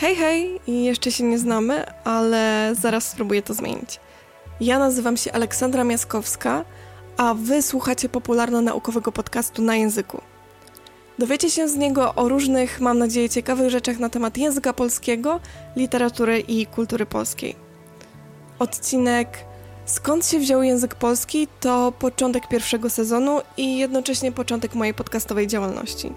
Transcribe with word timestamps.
Hej, 0.00 0.16
hej! 0.16 0.60
Jeszcze 0.66 1.12
się 1.12 1.24
nie 1.24 1.38
znamy, 1.38 1.84
ale 2.04 2.72
zaraz 2.80 3.10
spróbuję 3.10 3.42
to 3.42 3.54
zmienić. 3.54 4.00
Ja 4.60 4.78
nazywam 4.78 5.16
się 5.16 5.32
Aleksandra 5.32 5.84
Miaskowska, 5.84 6.64
a 7.16 7.34
wy 7.34 7.62
słuchacie 7.62 8.08
popularno-naukowego 8.08 9.12
podcastu 9.12 9.62
na 9.62 9.76
języku. 9.76 10.20
Dowiecie 11.18 11.50
się 11.50 11.68
z 11.68 11.76
niego 11.76 12.14
o 12.14 12.28
różnych, 12.28 12.80
mam 12.80 12.98
nadzieję, 12.98 13.28
ciekawych 13.30 13.70
rzeczach 13.70 13.98
na 13.98 14.08
temat 14.08 14.38
języka 14.38 14.72
polskiego, 14.72 15.40
literatury 15.76 16.40
i 16.40 16.66
kultury 16.66 17.06
polskiej. 17.06 17.56
Odcinek 18.58 19.44
Skąd 19.84 20.26
się 20.26 20.38
wziął 20.38 20.62
język 20.62 20.94
polski 20.94 21.48
to 21.60 21.92
początek 21.98 22.48
pierwszego 22.48 22.90
sezonu 22.90 23.40
i 23.56 23.78
jednocześnie 23.78 24.32
początek 24.32 24.74
mojej 24.74 24.94
podcastowej 24.94 25.46
działalności. 25.46 26.12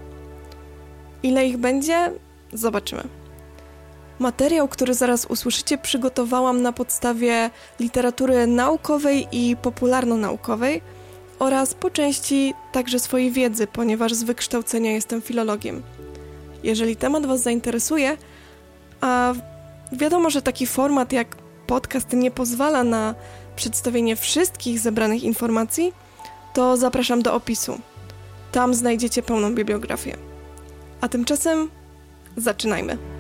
Ile 1.24 1.48
ich 1.48 1.58
będzie? 1.58 2.12
Zobaczymy. 2.54 3.25
Materiał, 4.20 4.68
który 4.68 4.94
zaraz 4.94 5.26
usłyszycie, 5.26 5.78
przygotowałam 5.78 6.62
na 6.62 6.72
podstawie 6.72 7.50
literatury 7.80 8.48
naukowej 8.48 9.28
i 9.32 9.56
popularno-naukowej 9.56 10.82
oraz 11.40 11.74
po 11.74 11.90
części 11.90 12.54
także 12.72 13.00
swojej 13.00 13.32
wiedzy, 13.32 13.68
ponieważ 13.68 14.14
z 14.14 14.24
wykształcenia 14.24 14.92
jestem 14.92 15.22
filologiem. 15.22 15.84
Jeżeli 16.64 16.96
temat 16.96 17.26
Was 17.26 17.42
zainteresuje, 17.42 18.18
a 19.02 19.34
wiadomo, 19.92 20.30
że 20.30 20.42
taki 20.42 20.68
format 20.68 21.14
jak 21.14 21.36
podcast 21.68 22.14
nie 22.14 22.32
pozwala 22.32 22.84
na 22.84 23.16
przedstawienie 23.56 24.16
wszystkich 24.16 24.80
zebranych 24.80 25.24
informacji, 25.24 25.94
to 26.54 26.78
zapraszam 26.78 27.22
do 27.22 27.34
opisu. 27.34 27.80
Tam 28.52 28.74
znajdziecie 28.74 29.24
pełną 29.24 29.56
bibliografię. 29.56 30.18
A 31.02 31.08
tymczasem 31.08 31.70
zaczynajmy. 32.38 33.15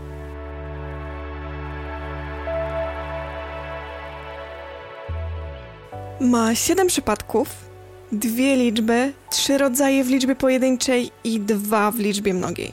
Ma 6.19 6.55
7 6.55 6.87
przypadków, 6.87 7.49
dwie 8.11 8.55
liczby, 8.55 9.13
trzy 9.29 9.57
rodzaje 9.57 10.03
w 10.03 10.09
liczbie 10.09 10.35
pojedynczej 10.35 11.11
i 11.23 11.39
dwa 11.39 11.91
w 11.91 11.99
liczbie 11.99 12.33
mnogiej. 12.33 12.71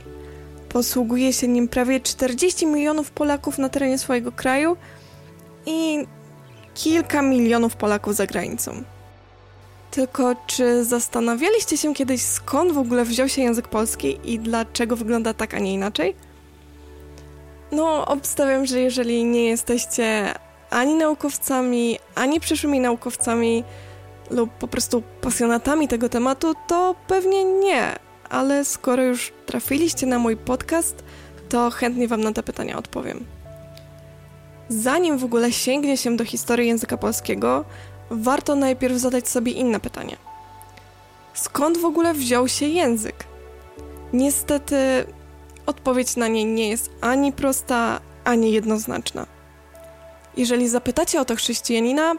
Posługuje 0.68 1.32
się 1.32 1.48
nim 1.48 1.68
prawie 1.68 2.00
40 2.00 2.66
milionów 2.66 3.10
Polaków 3.10 3.58
na 3.58 3.68
terenie 3.68 3.98
swojego 3.98 4.32
kraju 4.32 4.76
i 5.66 6.06
kilka 6.74 7.22
milionów 7.22 7.76
Polaków 7.76 8.14
za 8.14 8.26
granicą. 8.26 8.82
Tylko 9.90 10.36
czy 10.46 10.84
zastanawialiście 10.84 11.77
się 11.77 11.94
kiedyś, 11.94 12.22
skąd 12.22 12.72
w 12.72 12.78
ogóle 12.78 13.04
wziął 13.04 13.28
się 13.28 13.42
język 13.42 13.68
polski 13.68 14.18
i 14.24 14.38
dlaczego 14.38 14.96
wygląda 14.96 15.34
tak, 15.34 15.54
a 15.54 15.58
nie 15.58 15.72
inaczej? 15.72 16.16
No, 17.72 18.06
obstawiam, 18.06 18.66
że 18.66 18.80
jeżeli 18.80 19.24
nie 19.24 19.44
jesteście 19.44 20.34
ani 20.72 20.94
naukowcami, 20.94 21.98
ani 22.14 22.40
przyszłymi 22.40 22.80
naukowcami 22.80 23.64
lub 24.30 24.50
po 24.50 24.68
prostu 24.68 25.02
pasjonatami 25.20 25.88
tego 25.88 26.08
tematu, 26.08 26.54
to 26.66 26.94
pewnie 27.06 27.44
nie. 27.44 27.96
Ale 28.30 28.64
skoro 28.64 29.02
już 29.02 29.32
trafiliście 29.46 30.06
na 30.06 30.18
mój 30.18 30.36
podcast, 30.36 31.04
to 31.48 31.70
chętnie 31.70 32.08
Wam 32.08 32.20
na 32.20 32.32
te 32.32 32.42
pytania 32.42 32.78
odpowiem. 32.78 33.24
Zanim 34.68 35.18
w 35.18 35.24
ogóle 35.24 35.52
sięgnie 35.52 35.96
się 35.96 36.16
do 36.16 36.24
historii 36.24 36.68
języka 36.68 36.96
polskiego, 36.96 37.64
warto 38.10 38.54
najpierw 38.54 38.96
zadać 38.96 39.28
sobie 39.28 39.52
inne 39.52 39.80
pytanie. 39.80 40.16
Skąd 41.34 41.78
w 41.78 41.84
ogóle 41.84 42.14
wziął 42.14 42.48
się 42.48 42.66
język? 42.66 43.24
Niestety, 44.12 44.76
odpowiedź 45.66 46.16
na 46.16 46.28
nie 46.28 46.44
nie 46.44 46.68
jest 46.68 46.90
ani 47.00 47.32
prosta, 47.32 48.00
ani 48.24 48.52
jednoznaczna. 48.52 49.26
Jeżeli 50.36 50.69
zapytacie 50.69 51.20
o 51.20 51.25
to 51.25 51.36
chrześcijanina, 51.36 52.14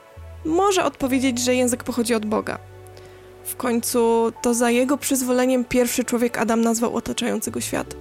może 0.45 0.83
odpowiedzieć, 0.83 1.39
że 1.39 1.56
język 1.56 1.83
pochodzi 1.83 2.14
od 2.16 2.25
Boga. 2.25 2.60
W 3.45 3.55
końcu 3.55 4.32
to 4.42 4.54
za 4.54 4.71
jego 4.71 4.98
przyzwoleniem 4.98 5.65
pierwszy 5.65 6.04
człowiek 6.04 6.37
Adam 6.37 6.61
nazwał 6.61 6.95
otaczającego 6.95 7.61
świat. 7.61 7.95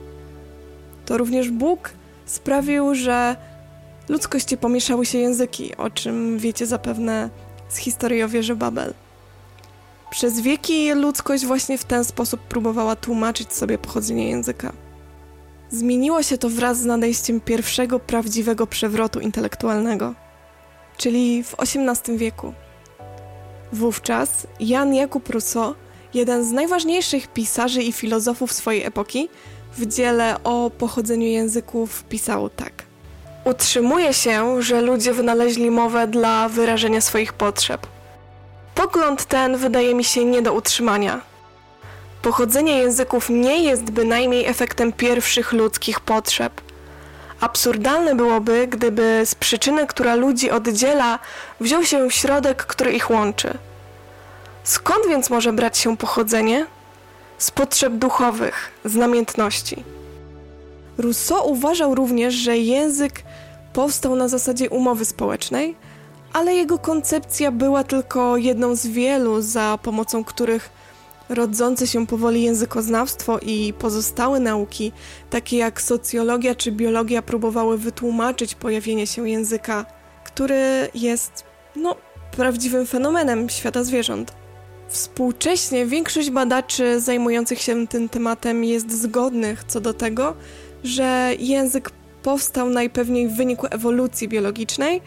To 1.06 1.18
również 1.18 1.50
Bóg 1.50 1.90
sprawił, 2.26 2.94
że 2.94 3.36
ludzkości 4.08 4.56
pomieszały 4.56 5.06
się 5.06 5.18
języki, 5.18 5.76
o 5.76 5.90
czym 5.90 6.38
wiecie 6.38 6.66
zapewne 6.66 7.30
z 7.68 7.76
historii 7.76 8.22
o 8.22 8.28
wieży 8.28 8.56
Babel. 8.56 8.94
Przez 10.10 10.40
wieki 10.40 10.92
ludzkość 10.92 11.46
właśnie 11.46 11.78
w 11.78 11.84
ten 11.84 12.04
sposób 12.04 12.40
próbowała 12.40 12.96
tłumaczyć 12.96 13.52
sobie 13.52 13.78
pochodzenie 13.78 14.28
języka. 14.30 14.72
Zmieniło 15.72 16.22
się 16.22 16.38
to 16.38 16.48
wraz 16.48 16.78
z 16.78 16.84
nadejściem 16.84 17.40
pierwszego 17.40 18.00
prawdziwego 18.00 18.66
przewrotu 18.66 19.20
intelektualnego, 19.20 20.14
czyli 20.96 21.44
w 21.44 21.54
XVIII 21.58 22.18
wieku. 22.18 22.54
Wówczas 23.72 24.46
Jan 24.60 24.94
Jakub 24.94 25.28
Rousseau, 25.28 25.74
jeden 26.14 26.44
z 26.44 26.52
najważniejszych 26.52 27.28
pisarzy 27.28 27.82
i 27.82 27.92
filozofów 27.92 28.52
swojej 28.52 28.84
epoki, 28.84 29.28
w 29.76 29.86
dziele 29.86 30.36
o 30.44 30.70
pochodzeniu 30.78 31.26
języków 31.26 32.04
pisał 32.04 32.48
tak. 32.48 32.72
Utrzymuje 33.44 34.14
się, 34.14 34.62
że 34.62 34.82
ludzie 34.82 35.12
wynaleźli 35.12 35.70
mowę 35.70 36.06
dla 36.06 36.48
wyrażenia 36.48 37.00
swoich 37.00 37.32
potrzeb. 37.32 37.86
Pogląd 38.74 39.24
ten 39.24 39.56
wydaje 39.56 39.94
mi 39.94 40.04
się 40.04 40.24
nie 40.24 40.42
do 40.42 40.52
utrzymania. 40.52 41.31
Pochodzenie 42.22 42.78
języków 42.78 43.30
nie 43.30 43.62
jest 43.62 43.90
bynajmniej 43.90 44.46
efektem 44.46 44.92
pierwszych 44.92 45.52
ludzkich 45.52 46.00
potrzeb. 46.00 46.60
Absurdalne 47.40 48.14
byłoby, 48.14 48.66
gdyby 48.66 49.22
z 49.24 49.34
przyczyny, 49.34 49.86
która 49.86 50.14
ludzi 50.14 50.50
oddziela, 50.50 51.18
wziął 51.60 51.84
się 51.84 52.10
środek, 52.10 52.66
który 52.66 52.92
ich 52.92 53.10
łączy. 53.10 53.58
Skąd 54.64 55.06
więc 55.08 55.30
może 55.30 55.52
brać 55.52 55.78
się 55.78 55.96
pochodzenie? 55.96 56.66
Z 57.38 57.50
potrzeb 57.50 57.92
duchowych, 57.92 58.72
z 58.84 58.94
namiętności. 58.94 59.84
Rousseau 60.98 61.50
uważał 61.50 61.94
również, 61.94 62.34
że 62.34 62.58
język 62.58 63.22
powstał 63.72 64.16
na 64.16 64.28
zasadzie 64.28 64.70
umowy 64.70 65.04
społecznej, 65.04 65.76
ale 66.32 66.54
jego 66.54 66.78
koncepcja 66.78 67.50
była 67.50 67.84
tylko 67.84 68.36
jedną 68.36 68.74
z 68.74 68.86
wielu, 68.86 69.40
za 69.40 69.78
pomocą 69.82 70.24
których 70.24 70.81
rodzące 71.34 71.86
się 71.86 72.06
powoli 72.06 72.42
językoznawstwo 72.42 73.38
i 73.38 73.72
pozostałe 73.78 74.40
nauki, 74.40 74.92
takie 75.30 75.56
jak 75.56 75.82
socjologia 75.82 76.54
czy 76.54 76.72
biologia, 76.72 77.22
próbowały 77.22 77.78
wytłumaczyć 77.78 78.54
pojawienie 78.54 79.06
się 79.06 79.28
języka, 79.28 79.86
który 80.24 80.88
jest, 80.94 81.44
no, 81.76 81.96
prawdziwym 82.36 82.86
fenomenem 82.86 83.48
świata 83.48 83.84
zwierząt. 83.84 84.32
Współcześnie 84.88 85.86
większość 85.86 86.30
badaczy 86.30 87.00
zajmujących 87.00 87.60
się 87.60 87.86
tym 87.86 88.08
tematem 88.08 88.64
jest 88.64 89.02
zgodnych 89.02 89.64
co 89.64 89.80
do 89.80 89.94
tego, 89.94 90.34
że 90.84 91.32
język 91.38 91.90
powstał 92.22 92.70
najpewniej 92.70 93.28
w 93.28 93.36
wyniku 93.36 93.66
ewolucji 93.70 94.28
biologicznej, 94.28 95.00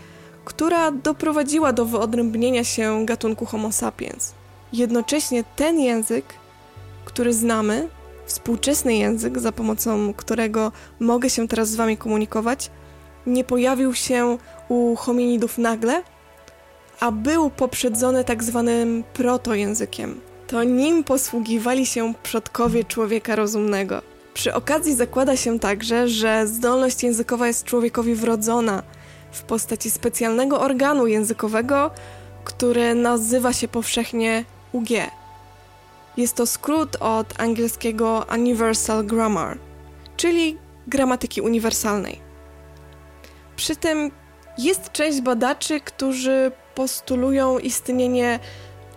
która 0.46 0.92
doprowadziła 0.92 1.74
do 1.74 1.86
wyodrębnienia 1.86 2.64
się 2.64 3.06
gatunku 3.06 3.46
Homo 3.46 3.72
sapiens. 3.72 4.34
Jednocześnie 4.74 5.44
ten 5.56 5.80
język, 5.80 6.26
który 7.06 7.34
znamy, 7.34 7.88
współczesny 8.26 8.96
język, 8.96 9.40
za 9.40 9.52
pomocą 9.52 10.14
którego 10.14 10.72
mogę 11.00 11.30
się 11.30 11.48
teraz 11.48 11.70
z 11.70 11.76
Wami 11.76 11.98
komunikować, 11.98 12.72
nie 13.28 13.44
pojawił 13.44 13.94
się 13.94 14.38
u 14.70 14.96
hominidów 14.96 15.58
nagle, 15.58 16.04
a 17.00 17.12
był 17.12 17.50
poprzedzony 17.50 18.24
tak 18.24 18.44
zwanym 18.44 19.04
protojęzykiem. 19.14 20.22
To 20.48 20.64
nim 20.64 21.04
posługiwali 21.04 21.86
się 21.86 22.14
przodkowie 22.24 22.84
człowieka 22.84 23.36
rozumnego. 23.36 24.02
Przy 24.34 24.54
okazji 24.54 24.96
zakłada 24.96 25.38
się 25.38 25.60
także, 25.60 26.08
że 26.08 26.48
zdolność 26.48 27.04
językowa 27.04 27.48
jest 27.48 27.64
człowiekowi 27.64 28.16
wrodzona 28.16 28.84
w 29.32 29.42
postaci 29.42 29.92
specjalnego 29.92 30.60
organu 30.62 31.08
językowego, 31.08 31.92
który 32.44 32.96
nazywa 32.96 33.54
się 33.54 33.68
powszechnie 33.68 34.46
UG. 34.76 34.90
Jest 36.18 36.36
to 36.36 36.46
skrót 36.46 36.96
od 37.00 37.40
angielskiego 37.40 38.26
Universal 38.34 39.06
Grammar, 39.06 39.58
czyli 40.18 40.58
gramatyki 40.88 41.42
uniwersalnej. 41.42 42.20
Przy 43.56 43.76
tym 43.76 44.12
jest 44.58 44.92
część 44.92 45.22
badaczy, 45.22 45.80
którzy 45.80 46.52
postulują 46.76 47.60
istnienie 47.60 48.40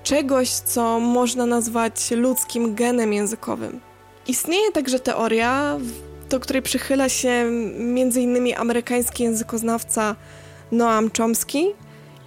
czegoś, 0.02 0.50
co 0.50 1.00
można 1.00 1.46
nazwać 1.46 2.10
ludzkim 2.10 2.75
genem 2.75 3.12
językowym. 3.12 3.80
Istnieje 4.26 4.72
także 4.72 5.00
teoria, 5.00 5.78
do 6.30 6.40
której 6.40 6.62
przychyla 6.62 7.08
się 7.08 7.28
m.in. 7.28 8.54
amerykański 8.56 9.22
językoznawca 9.22 10.16
Noam 10.72 11.10
Chomsky 11.19 11.64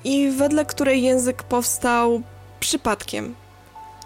i 0.03 0.29
wedle 0.29 0.65
której 0.65 1.03
język 1.03 1.43
powstał 1.43 2.21
przypadkiem, 2.59 3.35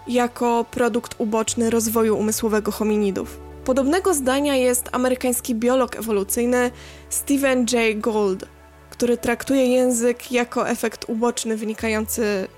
jako 0.08 0.64
produkt 0.70 1.14
uboczny 1.18 1.70
rozwoju 1.70 2.18
umysłowego 2.18 2.72
hominidów. 2.72 3.40
Podobnego 3.64 4.14
zdania 4.14 4.56
jest 4.56 4.88
amerykański 4.92 5.54
biolog 5.54 5.96
ewolucyjny 5.96 6.70
Stephen 7.10 7.66
J. 7.72 8.00
Gould, 8.00 8.44
który 8.90 9.16
traktuje 9.16 9.66
język 9.66 10.32
jako 10.32 10.68
efekt 10.68 11.04
uboczny 11.08 11.56
wynikający 11.56 12.48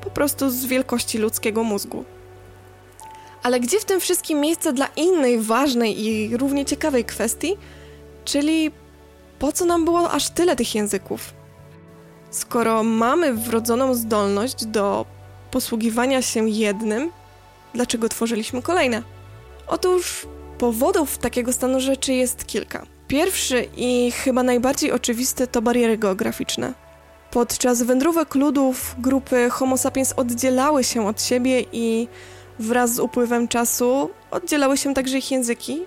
po 0.00 0.10
prostu 0.10 0.50
z 0.50 0.66
wielkości 0.66 1.18
ludzkiego 1.18 1.64
mózgu. 1.64 2.04
Ale 3.42 3.60
gdzie 3.60 3.80
w 3.80 3.84
tym 3.84 4.00
wszystkim 4.00 4.40
miejsce 4.40 4.72
dla 4.72 4.86
innej 4.96 5.40
ważnej 5.40 6.04
i 6.06 6.36
równie 6.36 6.64
ciekawej 6.64 7.04
kwestii, 7.04 7.56
czyli 8.24 8.70
po 9.38 9.52
co 9.52 9.64
nam 9.64 9.84
było 9.84 10.10
aż 10.10 10.30
tyle 10.30 10.56
tych 10.56 10.74
języków? 10.74 11.34
Skoro 12.30 12.82
mamy 12.82 13.34
wrodzoną 13.34 13.94
zdolność 13.94 14.64
do 14.66 15.06
posługiwania 15.50 16.22
się 16.22 16.48
jednym, 16.48 17.10
dlaczego 17.74 18.08
tworzyliśmy 18.08 18.62
kolejne? 18.62 19.02
Otóż 19.66 20.26
powodów 20.58 21.18
takiego 21.18 21.52
stanu 21.52 21.80
rzeczy 21.80 22.12
jest 22.12 22.46
kilka. 22.46 22.86
Pierwszy 23.08 23.68
i 23.76 24.10
chyba 24.10 24.42
najbardziej 24.42 24.92
oczywisty 24.92 25.46
to 25.46 25.62
bariery 25.62 25.98
geograficzne. 25.98 26.72
Podczas 27.30 27.82
wędrówek 27.82 28.34
ludów 28.34 28.94
grupy 28.98 29.50
Homo 29.50 29.78
sapiens 29.78 30.12
oddzielały 30.16 30.84
się 30.84 31.06
od 31.06 31.22
siebie 31.22 31.64
i 31.72 32.08
wraz 32.58 32.94
z 32.94 32.98
upływem 32.98 33.48
czasu 33.48 34.10
oddzielały 34.30 34.76
się 34.76 34.94
także 34.94 35.18
ich 35.18 35.30
języki. 35.30 35.80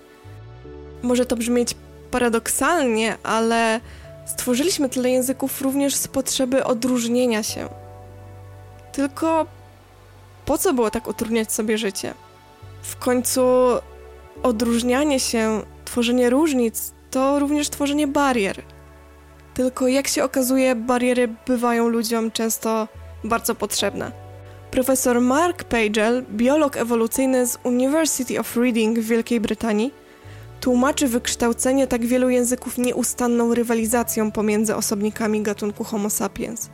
Może 1.02 1.26
to 1.26 1.36
brzmieć 1.36 1.76
paradoksalnie, 2.12 3.18
ale 3.24 3.80
stworzyliśmy 4.26 4.90
tyle 4.90 5.10
języków 5.10 5.62
również 5.62 5.96
z 5.96 6.08
potrzeby 6.08 6.64
odróżnienia 6.64 7.44
się. 7.44 7.81
Tylko 8.92 9.46
po 10.46 10.58
co 10.58 10.74
było 10.74 10.92
tak 10.92 11.08
utrudniać 11.08 11.52
sobie 11.52 11.78
życie? 11.78 12.14
W 12.82 12.96
końcu 12.96 13.42
odróżnianie 14.44 15.20
się, 15.20 15.62
tworzenie 15.86 16.30
różnic 16.30 16.94
to 17.12 17.40
również 17.40 17.70
tworzenie 17.70 18.08
barier. 18.08 18.64
Tylko 19.54 19.88
jak 19.88 20.08
się 20.08 20.24
okazuje, 20.24 20.76
bariery 20.76 21.36
bywają 21.48 21.88
ludziom 21.88 22.32
często 22.32 22.88
bardzo 23.24 23.56
potrzebne. 23.56 24.12
Profesor 24.72 25.22
Mark 25.22 25.64
Pagel, 25.64 26.26
biolog 26.32 26.78
ewolucyjny 26.78 27.48
z 27.48 27.58
University 27.64 28.40
of 28.40 28.58
Reading 28.58 29.00
w 29.00 29.08
Wielkiej 29.08 29.40
Brytanii, 29.40 29.94
tłumaczy 30.62 31.08
wykształcenie 31.08 31.88
tak 31.88 32.06
wielu 32.06 32.30
języków 32.30 32.78
nieustanną 32.78 33.54
rywalizacją 33.54 34.32
pomiędzy 34.32 34.76
osobnikami 34.76 35.42
gatunku 35.42 35.84
Homo 35.84 36.10
sapiens 36.10 36.70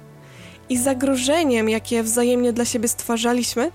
i 0.69 0.77
zagrożeniem, 0.77 1.69
jakie 1.69 2.03
wzajemnie 2.03 2.53
dla 2.53 2.65
siebie 2.65 2.87
stwarzaliśmy 2.87 3.71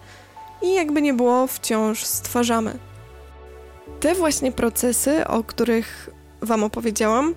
i 0.63 0.75
jakby 0.75 1.03
nie 1.03 1.15
było, 1.15 1.47
wciąż 1.47 2.05
stwarzamy. 2.05 2.79
Te 4.01 4.15
właśnie 4.15 4.53
procesy, 4.53 5.27
o 5.27 5.45
których 5.45 6.11
Wam 6.43 6.65
opowiedziałam, 6.65 7.35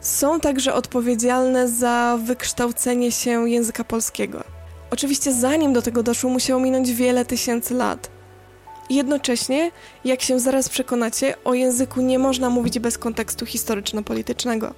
są 0.00 0.40
także 0.40 0.74
odpowiedzialne 0.74 1.68
za 1.68 2.18
wykształcenie 2.24 3.12
się 3.12 3.50
języka 3.50 3.84
polskiego. 3.84 4.44
Oczywiście, 4.90 5.32
zanim 5.32 5.72
do 5.72 5.82
tego 5.82 6.02
doszło, 6.02 6.30
musiało 6.30 6.60
minąć 6.60 6.92
wiele 6.92 7.24
tysięcy 7.24 7.74
lat. 7.74 8.10
Jednocześnie, 8.90 9.70
jak 10.04 10.22
się 10.22 10.40
zaraz 10.40 10.68
przekonacie, 10.68 11.34
o 11.44 11.54
języku 11.54 12.00
nie 12.00 12.18
można 12.18 12.50
mówić 12.50 12.78
bez 12.78 12.98
kontekstu 12.98 13.46
historyczno-politycznego. 13.46 14.74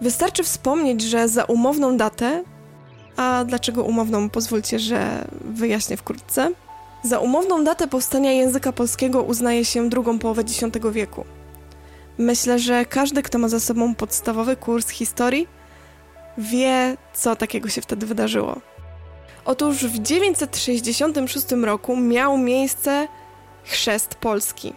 Wystarczy 0.00 0.42
wspomnieć, 0.42 1.02
że 1.02 1.28
za 1.28 1.44
umowną 1.44 1.96
datę, 1.96 2.44
a 3.16 3.44
dlaczego 3.44 3.84
umowną, 3.84 4.30
pozwólcie, 4.30 4.78
że 4.78 5.28
wyjaśnię 5.40 5.96
wkrótce. 5.96 6.50
Za 7.04 7.18
umowną 7.18 7.64
datę 7.64 7.88
powstania 7.88 8.32
języka 8.32 8.72
polskiego 8.72 9.22
uznaje 9.22 9.64
się 9.64 9.88
drugą 9.88 10.18
połowę 10.18 10.42
X 10.42 10.60
wieku. 10.92 11.24
Myślę, 12.18 12.58
że 12.58 12.84
każdy, 12.84 13.22
kto 13.22 13.38
ma 13.38 13.48
za 13.48 13.60
sobą 13.60 13.94
podstawowy 13.94 14.56
kurs 14.56 14.88
historii, 14.88 15.48
wie, 16.38 16.96
co 17.14 17.36
takiego 17.36 17.68
się 17.68 17.80
wtedy 17.80 18.06
wydarzyło. 18.06 18.60
Otóż 19.44 19.76
w 19.76 19.98
966 19.98 21.52
roku 21.52 21.96
miał 21.96 22.38
miejsce 22.38 23.08
chrzest 23.64 24.14
polski. 24.14 24.72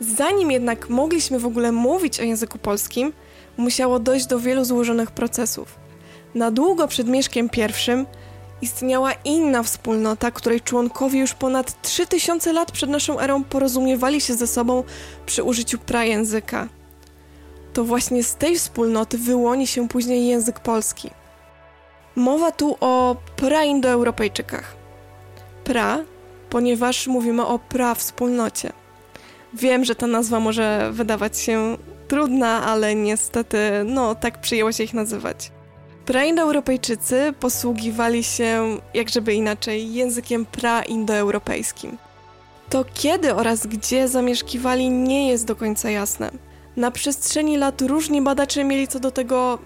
Zanim 0.00 0.50
jednak 0.50 0.88
mogliśmy 0.88 1.38
w 1.38 1.46
ogóle 1.46 1.72
mówić 1.72 2.20
o 2.20 2.22
języku 2.22 2.58
polskim, 2.58 3.12
musiało 3.56 3.98
dojść 3.98 4.26
do 4.26 4.40
wielu 4.40 4.64
złożonych 4.64 5.10
procesów. 5.10 5.85
Na 6.36 6.50
długo 6.50 6.88
przed 6.88 7.08
Mieszkiem 7.08 7.48
I 7.56 8.64
istniała 8.64 9.12
inna 9.24 9.62
wspólnota, 9.62 10.30
której 10.30 10.60
członkowie 10.60 11.20
już 11.20 11.34
ponad 11.34 11.82
3000 11.82 12.52
lat 12.52 12.72
przed 12.72 12.90
naszą 12.90 13.20
erą 13.20 13.44
porozumiewali 13.44 14.20
się 14.20 14.34
ze 14.34 14.46
sobą 14.46 14.84
przy 15.26 15.42
użyciu 15.42 15.78
prajęzyka. 15.78 16.68
To 17.72 17.84
właśnie 17.84 18.22
z 18.22 18.34
tej 18.34 18.58
wspólnoty 18.58 19.18
wyłoni 19.18 19.66
się 19.66 19.88
później 19.88 20.26
język 20.26 20.60
polski. 20.60 21.10
Mowa 22.16 22.52
tu 22.52 22.76
o 22.80 23.16
praindoeuropejczykach. 23.36 24.76
Pra, 25.64 25.98
ponieważ 26.50 27.06
mówimy 27.06 27.46
o 27.46 27.58
pra-wspólnocie. 27.58 28.72
Wiem, 29.54 29.84
że 29.84 29.94
ta 29.94 30.06
nazwa 30.06 30.40
może 30.40 30.90
wydawać 30.92 31.38
się 31.38 31.76
trudna, 32.08 32.66
ale 32.66 32.94
niestety, 32.94 33.58
no, 33.84 34.14
tak 34.14 34.40
przyjęło 34.40 34.72
się 34.72 34.84
ich 34.84 34.94
nazywać. 34.94 35.55
Praindoeuropejczycy 36.06 37.34
posługiwali 37.40 38.24
się, 38.24 38.78
jak 38.94 39.08
żeby 39.08 39.34
inaczej, 39.34 39.94
językiem 39.94 40.46
praindoeuropejskim. 40.46 41.98
To 42.70 42.84
kiedy 42.94 43.34
oraz 43.34 43.66
gdzie 43.66 44.08
zamieszkiwali 44.08 44.90
nie 44.90 45.28
jest 45.28 45.44
do 45.44 45.56
końca 45.56 45.90
jasne. 45.90 46.30
Na 46.76 46.90
przestrzeni 46.90 47.56
lat 47.56 47.82
różni 47.82 48.22
badacze 48.22 48.64
mieli 48.64 48.88
co 48.88 49.00
do 49.00 49.10
tego 49.10 49.58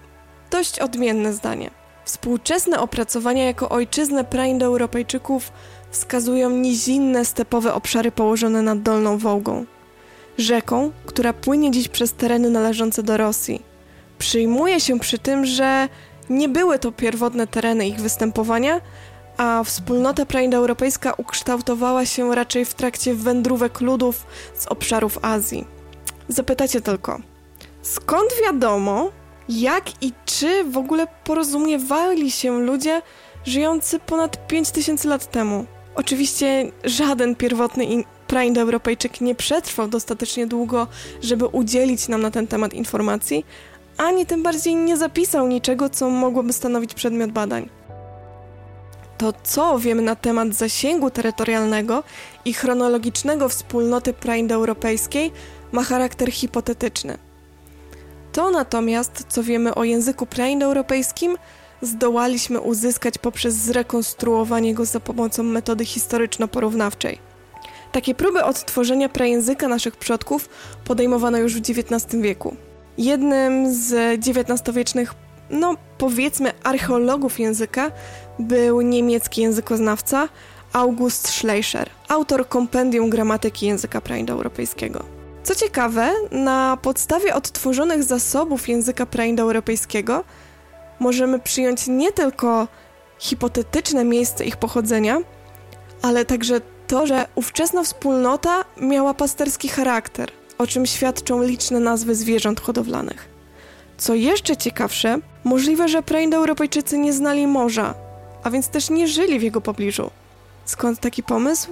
dość 0.51 0.79
odmienne 0.79 1.33
zdanie. 1.33 1.69
Współczesne 2.05 2.79
opracowania 2.79 3.45
jako 3.45 3.69
ojczyznę 3.69 4.23
praindoeuropejczyków 4.23 5.51
wskazują 5.91 6.49
nizinne 6.49 7.25
stepowe 7.25 7.73
obszary 7.73 8.11
położone 8.11 8.61
nad 8.61 8.81
Dolną 8.81 9.17
Wołgą, 9.17 9.65
rzeką, 10.37 10.91
która 11.05 11.33
płynie 11.33 11.71
dziś 11.71 11.87
przez 11.87 12.13
tereny 12.13 12.49
należące 12.49 13.03
do 13.03 13.17
Rosji. 13.17 13.61
Przyjmuje 14.17 14.79
się 14.79 14.99
przy 14.99 15.19
tym, 15.19 15.45
że 15.45 15.89
nie 16.31 16.49
były 16.49 16.79
to 16.79 16.91
pierwotne 16.91 17.47
tereny 17.47 17.87
ich 17.87 17.99
występowania, 17.99 18.81
a 19.37 19.63
wspólnota 19.63 20.25
praindoeuropejska 20.25 21.13
ukształtowała 21.17 22.05
się 22.05 22.35
raczej 22.35 22.65
w 22.65 22.73
trakcie 22.73 23.15
wędrówek 23.15 23.81
ludów 23.81 24.25
z 24.55 24.67
obszarów 24.67 25.19
Azji. 25.21 25.65
Zapytacie 26.27 26.81
tylko, 26.81 27.19
skąd 27.81 28.29
wiadomo, 28.43 29.11
jak 29.49 30.03
i 30.03 30.13
czy 30.25 30.63
w 30.63 30.77
ogóle 30.77 31.07
porozumiewali 31.23 32.31
się 32.31 32.59
ludzie 32.59 33.01
żyjący 33.45 33.99
ponad 33.99 34.47
5000 34.47 35.09
lat 35.09 35.31
temu? 35.31 35.65
Oczywiście 35.95 36.71
żaden 36.83 37.35
pierwotny 37.35 37.85
praindoeuropejczyk 38.27 39.21
nie 39.21 39.35
przetrwał 39.35 39.87
dostatecznie 39.87 40.47
długo, 40.47 40.87
żeby 41.21 41.45
udzielić 41.47 42.07
nam 42.07 42.21
na 42.21 42.31
ten 42.31 42.47
temat 42.47 42.73
informacji, 42.73 43.45
ani 44.01 44.25
tym 44.25 44.43
bardziej 44.43 44.75
nie 44.75 44.97
zapisał 44.97 45.47
niczego, 45.47 45.89
co 45.89 46.09
mogłoby 46.09 46.53
stanowić 46.53 46.93
przedmiot 46.93 47.31
badań. 47.31 47.69
To, 49.17 49.33
co 49.43 49.79
wiemy 49.79 50.01
na 50.01 50.15
temat 50.15 50.53
zasięgu 50.53 51.09
terytorialnego 51.09 52.03
i 52.45 52.53
chronologicznego 52.53 53.49
wspólnoty 53.49 54.13
praindoeuropejskiej, 54.13 55.31
ma 55.71 55.83
charakter 55.83 56.31
hipotetyczny. 56.31 57.17
To 58.31 58.51
natomiast, 58.51 59.25
co 59.29 59.43
wiemy 59.43 59.75
o 59.75 59.83
języku 59.83 60.25
praindoeuropejskim, 60.25 61.37
zdołaliśmy 61.81 62.59
uzyskać 62.59 63.17
poprzez 63.17 63.53
zrekonstruowanie 63.53 64.73
go 64.73 64.85
za 64.85 64.99
pomocą 64.99 65.43
metody 65.43 65.85
historyczno-porównawczej. 65.85 67.17
Takie 67.91 68.15
próby 68.15 68.43
odtworzenia 68.43 69.09
prajęzyka 69.09 69.67
naszych 69.67 69.95
przodków 69.95 70.49
podejmowano 70.85 71.37
już 71.37 71.55
w 71.55 71.57
XIX 71.57 72.21
wieku. 72.21 72.55
Jednym 72.97 73.73
z 73.73 74.19
XIX-wiecznych, 74.27 75.13
no 75.49 75.75
powiedzmy, 75.97 76.51
archeologów 76.63 77.39
języka 77.39 77.91
był 78.39 78.81
niemiecki 78.81 79.41
językoznawca 79.41 80.29
August 80.73 81.27
Schleicher, 81.27 81.89
autor 82.09 82.47
kompendium 82.47 83.09
gramatyki 83.09 83.65
języka 83.65 84.01
praindoeuropejskiego. 84.01 85.03
Co 85.43 85.55
ciekawe, 85.55 86.11
na 86.31 86.77
podstawie 86.81 87.35
odtworzonych 87.35 88.03
zasobów 88.03 88.69
języka 88.69 89.05
praindoeuropejskiego 89.05 90.23
możemy 90.99 91.39
przyjąć 91.39 91.87
nie 91.87 92.11
tylko 92.11 92.67
hipotetyczne 93.19 94.05
miejsce 94.05 94.45
ich 94.45 94.57
pochodzenia, 94.57 95.17
ale 96.01 96.25
także 96.25 96.61
to, 96.87 97.07
że 97.07 97.25
ówczesna 97.35 97.83
wspólnota 97.83 98.65
miała 98.77 99.13
pasterski 99.13 99.69
charakter, 99.69 100.31
o 100.61 100.67
czym 100.67 100.85
świadczą 100.85 101.43
liczne 101.43 101.79
nazwy 101.79 102.15
zwierząt 102.15 102.61
hodowlanych. 102.61 103.29
Co 103.97 104.15
jeszcze 104.15 104.57
ciekawsze, 104.57 105.17
możliwe, 105.43 105.87
że 105.87 106.03
praindoeuropejczycy 106.03 106.97
nie 106.97 107.13
znali 107.13 107.47
morza, 107.47 107.93
a 108.43 108.49
więc 108.49 108.67
też 108.67 108.89
nie 108.89 109.07
żyli 109.07 109.39
w 109.39 109.43
jego 109.43 109.61
pobliżu. 109.61 110.09
Skąd 110.65 110.99
taki 110.99 111.23
pomysł? 111.23 111.69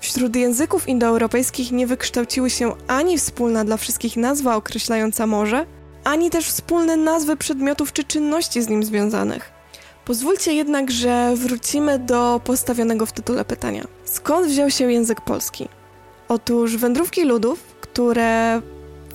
Wśród 0.00 0.36
języków 0.36 0.88
indoeuropejskich 0.88 1.72
nie 1.72 1.86
wykształciły 1.86 2.50
się 2.50 2.72
ani 2.86 3.18
wspólna 3.18 3.64
dla 3.64 3.76
wszystkich 3.76 4.16
nazwa 4.16 4.56
określająca 4.56 5.26
morze, 5.26 5.66
ani 6.04 6.30
też 6.30 6.46
wspólne 6.46 6.96
nazwy 6.96 7.36
przedmiotów 7.36 7.92
czy 7.92 8.04
czynności 8.04 8.62
z 8.62 8.68
nim 8.68 8.84
związanych. 8.84 9.50
Pozwólcie 10.04 10.52
jednak, 10.54 10.90
że 10.90 11.32
wrócimy 11.36 11.98
do 11.98 12.40
postawionego 12.44 13.06
w 13.06 13.12
tytule 13.12 13.44
pytania. 13.44 13.84
Skąd 14.04 14.46
wziął 14.46 14.70
się 14.70 14.92
język 14.92 15.20
polski? 15.20 15.68
Otóż 16.28 16.76
wędrówki 16.76 17.24
ludów, 17.24 17.67
które 17.92 18.62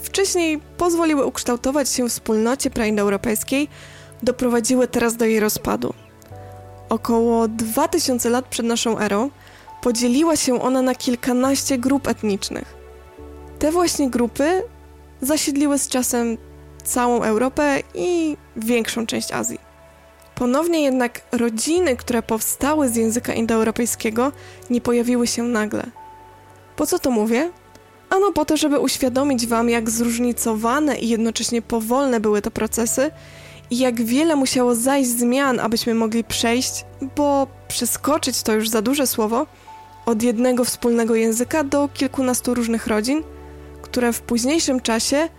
wcześniej 0.02 0.60
pozwoliły 0.78 1.26
ukształtować 1.26 1.90
się 1.90 2.10
wspólnocie 2.10 2.70
praindoeuropejskiej, 2.70 3.68
doprowadziły 4.24 4.88
teraz 4.88 5.18
do 5.18 5.26
jej 5.26 5.40
rozpadu. 5.40 5.94
Około 6.90 7.48
2000 7.48 8.30
lat 8.30 8.46
przed 8.46 8.66
naszą 8.66 9.00
erą 9.00 9.30
podzieliła 9.82 10.36
się 10.36 10.62
ona 10.62 10.82
na 10.82 10.96
kilkanaście 10.96 11.78
grup 11.78 12.08
etnicznych. 12.08 12.76
Te 13.60 13.72
właśnie 13.72 14.10
grupy 14.10 14.64
zasiedliły 15.22 15.80
z 15.80 15.88
czasem 15.88 16.38
całą 16.84 17.24
Europę 17.24 17.80
i 17.96 18.38
większą 18.56 19.06
część 19.06 19.32
Azji. 19.32 19.60
Ponownie 20.36 20.82
jednak 20.82 21.22
rodziny, 21.32 21.96
które 21.96 22.22
powstały 22.22 22.90
z 22.90 22.96
języka 22.96 23.34
indoeuropejskiego, 23.34 24.32
nie 24.70 24.82
pojawiły 24.82 25.28
się 25.28 25.44
nagle. 25.44 25.84
Po 26.76 26.86
co 26.86 27.00
to 27.00 27.12
mówię? 27.12 27.52
Ano 28.10 28.32
po 28.32 28.46
to, 28.46 28.58
żeby 28.58 28.80
uświadomić 28.80 29.48
Wam, 29.48 29.70
jak 29.70 29.90
zróżnicowane 29.90 30.98
i 30.98 31.10
jednocześnie 31.10 31.62
powolne 31.62 32.20
były 32.20 32.42
to 32.42 32.52
procesy 32.52 33.12
i 33.70 33.78
jak 33.78 34.02
wiele 34.02 34.36
musiało 34.36 34.76
zajść 34.76 35.10
zmian, 35.10 35.60
abyśmy 35.60 35.94
mogli 35.94 36.24
przejść, 36.24 36.86
bo 37.16 37.48
przeskoczyć 37.68 38.44
to 38.44 38.54
już 38.54 38.70
za 38.70 38.82
duże 38.82 39.08
słowo, 39.08 39.48
od 40.06 40.24
jednego 40.24 40.66
wspólnego 40.66 41.16
języka 41.16 41.64
do 41.64 41.90
kilkunastu 41.94 42.54
różnych 42.54 42.88
rodzin, 42.88 43.24
które 43.82 44.14
w 44.14 44.22
późniejszym 44.22 44.82
czasie 44.82 45.30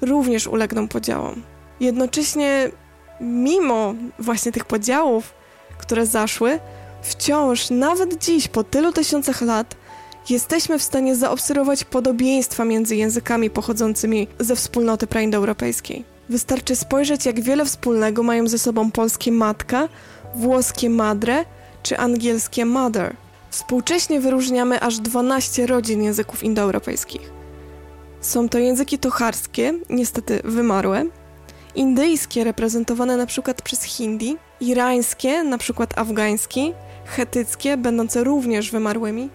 również 0.00 0.46
ulegną 0.46 0.88
podziałom. 0.88 1.42
Jednocześnie, 1.80 2.70
mimo 3.20 3.94
właśnie 4.18 4.52
tych 4.52 4.64
podziałów, 4.64 5.34
które 5.78 6.06
zaszły, 6.06 6.58
wciąż, 7.02 7.70
nawet 7.70 8.24
dziś, 8.24 8.48
po 8.48 8.64
tylu 8.64 8.92
tysiącach 8.92 9.42
lat, 9.42 9.76
jesteśmy 10.30 10.78
w 10.78 10.82
stanie 10.82 11.16
zaobserwować 11.16 11.84
podobieństwa 11.84 12.64
między 12.64 12.96
językami 12.96 13.50
pochodzącymi 13.50 14.28
ze 14.38 14.56
wspólnoty 14.56 15.06
praindoeuropejskiej. 15.06 16.04
Wystarczy 16.28 16.76
spojrzeć, 16.76 17.26
jak 17.26 17.40
wiele 17.40 17.64
wspólnego 17.64 18.22
mają 18.22 18.48
ze 18.48 18.58
sobą 18.58 18.90
polskie 18.90 19.32
matka, 19.32 19.88
włoskie 20.34 20.90
madre 20.90 21.44
czy 21.82 21.98
angielskie 21.98 22.64
mother. 22.64 23.16
Współcześnie 23.50 24.20
wyróżniamy 24.20 24.80
aż 24.80 24.98
12 24.98 25.66
rodzin 25.66 26.02
języków 26.02 26.42
indoeuropejskich. 26.42 27.30
Są 28.20 28.48
to 28.48 28.58
języki 28.58 28.98
tocharskie, 28.98 29.74
niestety 29.90 30.40
wymarłe, 30.44 31.04
indyjskie 31.74 32.44
reprezentowane 32.44 33.14
np. 33.14 33.54
przez 33.64 33.82
hindi, 33.82 34.36
irańskie, 34.60 35.28
np. 35.28 35.86
afgański, 35.96 36.72
chetyckie, 37.04 37.76
będące 37.76 38.24
również 38.24 38.70
wymarłymi, 38.70 39.30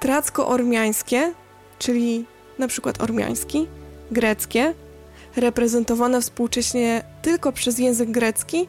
tracko-ormiańskie, 0.00 1.32
czyli 1.78 2.24
np. 2.58 2.92
ormiański, 2.98 3.66
greckie, 4.10 4.74
reprezentowane 5.36 6.20
współcześnie 6.20 7.02
tylko 7.22 7.52
przez 7.52 7.78
język 7.78 8.10
grecki 8.10 8.68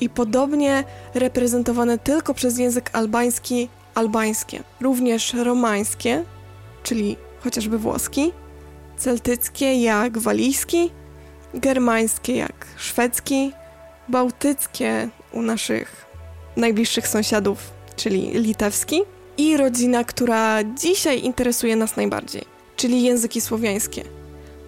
i 0.00 0.08
podobnie 0.08 0.84
reprezentowane 1.14 1.98
tylko 1.98 2.34
przez 2.34 2.58
język 2.58 2.90
albański, 2.92 3.68
albańskie. 3.94 4.62
Również 4.80 5.34
romańskie, 5.34 6.24
czyli 6.82 7.16
chociażby 7.40 7.78
włoski, 7.78 8.32
celtyckie 8.96 9.82
jak 9.82 10.18
walijski, 10.18 10.90
germańskie 11.54 12.36
jak 12.36 12.66
szwedzki, 12.76 13.52
bałtyckie 14.08 15.08
u 15.32 15.42
naszych 15.42 16.06
najbliższych 16.56 17.08
sąsiadów, 17.08 17.70
czyli 17.96 18.30
litewski 18.30 19.02
i 19.40 19.56
rodzina, 19.56 20.04
która 20.04 20.64
dzisiaj 20.64 21.22
interesuje 21.24 21.76
nas 21.76 21.96
najbardziej, 21.96 22.44
czyli 22.76 23.02
języki 23.02 23.40
słowiańskie. 23.40 24.04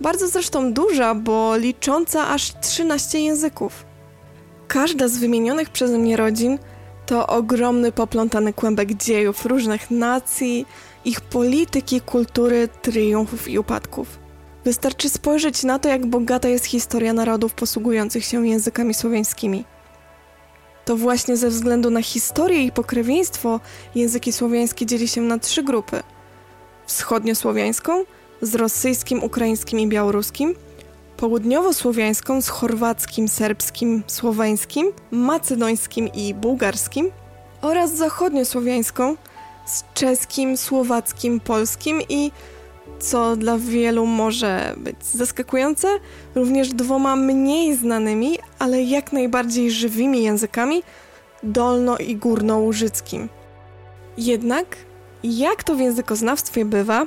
Bardzo 0.00 0.28
zresztą 0.28 0.72
duża, 0.72 1.14
bo 1.14 1.56
licząca 1.56 2.28
aż 2.28 2.60
13 2.60 3.20
języków. 3.20 3.84
Każda 4.68 5.08
z 5.08 5.18
wymienionych 5.18 5.70
przeze 5.70 5.98
mnie 5.98 6.16
rodzin 6.16 6.58
to 7.06 7.26
ogromny 7.26 7.92
poplątany 7.92 8.52
kłębek 8.52 8.94
dziejów 8.94 9.46
różnych 9.46 9.90
nacji, 9.90 10.66
ich 11.04 11.20
polityki, 11.20 12.00
kultury, 12.00 12.68
triumfów 12.82 13.48
i 13.48 13.58
upadków. 13.58 14.18
Wystarczy 14.64 15.08
spojrzeć 15.08 15.64
na 15.64 15.78
to, 15.78 15.88
jak 15.88 16.06
bogata 16.06 16.48
jest 16.48 16.64
historia 16.64 17.12
narodów 17.12 17.54
posługujących 17.54 18.24
się 18.24 18.46
językami 18.46 18.94
słowiańskimi. 18.94 19.64
To 20.84 20.96
właśnie 20.96 21.36
ze 21.36 21.48
względu 21.48 21.90
na 21.90 22.02
historię 22.02 22.64
i 22.64 22.72
pokrewieństwo 22.72 23.60
języki 23.94 24.32
słowiańskie 24.32 24.86
dzieli 24.86 25.08
się 25.08 25.20
na 25.20 25.38
trzy 25.38 25.62
grupy: 25.62 26.02
wschodniosłowiańską 26.86 28.04
z 28.42 28.54
rosyjskim, 28.54 29.24
ukraińskim 29.24 29.80
i 29.80 29.86
białoruskim, 29.86 30.54
południowosłowiańską 31.16 32.42
z 32.42 32.48
chorwackim, 32.48 33.28
serbskim, 33.28 34.02
słoweńskim, 34.06 34.92
macedońskim 35.10 36.08
i 36.08 36.34
bułgarskim 36.34 37.10
oraz 37.60 37.94
zachodniosłowiańską 37.96 39.16
z 39.66 39.84
czeskim, 39.94 40.56
słowackim, 40.56 41.40
polskim 41.40 42.02
i 42.08 42.32
co 43.02 43.36
dla 43.36 43.58
wielu 43.58 44.06
może 44.06 44.74
być 44.76 44.96
zaskakujące, 45.04 45.88
również 46.34 46.68
dwoma 46.68 47.16
mniej 47.16 47.76
znanymi, 47.76 48.38
ale 48.58 48.82
jak 48.82 49.12
najbardziej 49.12 49.70
żywymi 49.70 50.22
językami 50.22 50.82
dolno- 51.42 52.00
i 52.00 52.16
górnołużyckim. 52.16 53.28
Jednak, 54.18 54.76
jak 55.24 55.64
to 55.64 55.74
w 55.74 55.80
językoznawstwie 55.80 56.64
bywa, 56.64 57.06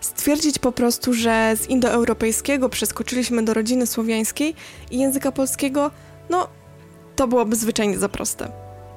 stwierdzić 0.00 0.58
po 0.58 0.72
prostu, 0.72 1.14
że 1.14 1.54
z 1.56 1.66
indoeuropejskiego 1.66 2.68
przeskoczyliśmy 2.68 3.42
do 3.42 3.54
rodziny 3.54 3.86
słowiańskiej 3.86 4.54
i 4.90 4.98
języka 4.98 5.32
polskiego, 5.32 5.90
no 6.30 6.48
to 7.16 7.28
byłoby 7.28 7.56
zwyczajnie 7.56 7.98
za 7.98 8.08
proste. 8.08 8.48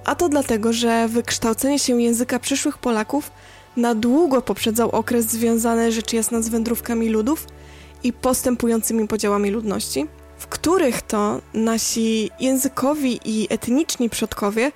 A 0.05 0.15
to 0.15 0.29
dlatego, 0.29 0.73
że 0.73 1.07
wykształcenie 1.07 1.79
się 1.79 2.01
języka 2.01 2.39
przyszłych 2.39 2.77
Polaków 2.77 3.31
na 3.77 3.95
długo 3.95 4.41
poprzedzał 4.41 4.89
okres 4.89 5.25
związany 5.25 5.91
rzecz 5.91 6.13
jasna 6.13 6.41
z 6.41 6.49
wędrówkami 6.49 7.09
ludów 7.09 7.47
i 8.03 8.13
postępującymi 8.13 9.07
podziałami 9.07 9.51
ludności, 9.51 10.07
w 10.37 10.47
których 10.47 11.01
to 11.01 11.41
nasi 11.53 12.31
językowi 12.39 13.19
i 13.25 13.47
etniczni 13.49 14.09
przodkowie 14.09 14.71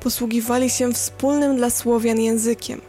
posługiwali 0.00 0.70
się 0.70 0.92
wspólnym 0.92 1.56
dla 1.56 1.70
Słowian 1.70 2.20
językiem, 2.20 2.80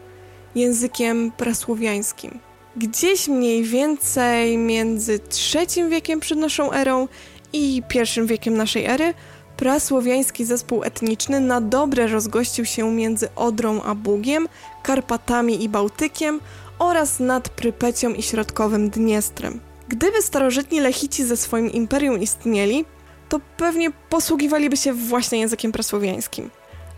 językiem 0.55 1.31
prasłowiańskim. 1.37 2.39
Gdzieś 2.75 3.27
mniej 3.27 3.63
więcej 3.63 4.57
między 4.57 5.19
III 5.55 5.89
wiekiem 5.89 6.19
przed 6.19 6.39
naszą 6.39 6.71
erą 6.71 7.07
i 7.53 7.83
I 8.17 8.25
wiekiem 8.25 8.57
naszej 8.57 8.85
ery 8.85 9.13
prasłowiański 9.59 10.45
zespół 10.45 10.83
etniczny 10.83 11.39
na 11.39 11.61
dobre 11.61 12.07
rozgościł 12.07 12.65
się 12.65 12.91
między 12.91 13.27
Odrą 13.35 13.81
a 13.81 13.95
Bugiem, 13.95 14.47
Karpatami 14.83 15.63
i 15.63 15.69
Bałtykiem 15.69 16.39
oraz 16.79 17.19
nad 17.19 17.49
Prypecią 17.49 18.09
i 18.13 18.23
środkowym 18.23 18.89
Dniestrem. 18.89 19.59
Gdyby 19.87 20.21
starożytni 20.21 20.79
Lechici 20.79 21.25
ze 21.25 21.37
swoim 21.37 21.71
imperium 21.71 22.21
istnieli, 22.21 22.85
to 23.29 23.39
pewnie 23.57 23.91
posługiwaliby 24.09 24.77
się 24.77 24.93
właśnie 24.93 25.39
językiem 25.39 25.71
prasłowiańskim. 25.71 26.49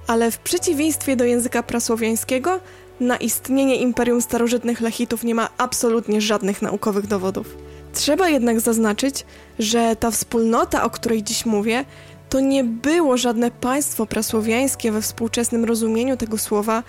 Ale 0.07 0.31
w 0.31 0.37
przeciwieństwie 0.37 1.15
do 1.15 1.25
języka 1.25 1.63
prasłowiańskiego, 1.63 2.59
na 2.99 3.17
istnienie 3.17 3.75
imperium 3.75 4.21
starożytnych 4.21 4.81
Lechitów 4.81 5.23
nie 5.23 5.35
ma 5.35 5.49
absolutnie 5.57 6.21
żadnych 6.21 6.61
naukowych 6.61 7.07
dowodów. 7.07 7.57
Trzeba 7.93 8.29
jednak 8.29 8.59
zaznaczyć, 8.59 9.25
że 9.59 9.95
ta 9.95 10.11
wspólnota, 10.11 10.83
o 10.83 10.89
której 10.89 11.23
dziś 11.23 11.45
mówię, 11.45 11.85
to 12.31 12.39
nie 12.39 12.63
było 12.63 13.17
żadne 13.17 13.51
państwo 13.51 14.05
prasłowiańskie 14.05 14.91
we 14.91 15.01
współczesnym 15.01 15.65
rozumieniu 15.65 16.17
tego 16.17 16.37
słowa, 16.37 16.83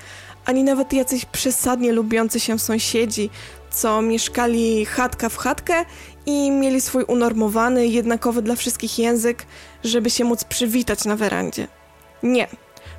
ani 0.44 0.64
nawet 0.64 0.92
jacyś 0.92 1.25
przesadnie 1.25 1.92
lubiący 1.92 2.40
się 2.40 2.58
sąsiedzi, 2.58 3.30
co 3.70 4.02
mieszkali 4.02 4.84
chatka 4.84 5.28
w 5.28 5.37
chatkę 5.37 5.84
i 6.26 6.50
mieli 6.50 6.80
swój 6.80 7.04
unormowany, 7.04 7.87
jednakowy 7.87 8.42
dla 8.42 8.56
wszystkich 8.56 8.99
język, 8.99 9.46
żeby 9.84 10.11
się 10.11 10.25
móc 10.25 10.44
przywitać 10.44 11.04
na 11.04 11.16
werandzie. 11.16 11.68
Nie. 12.22 12.49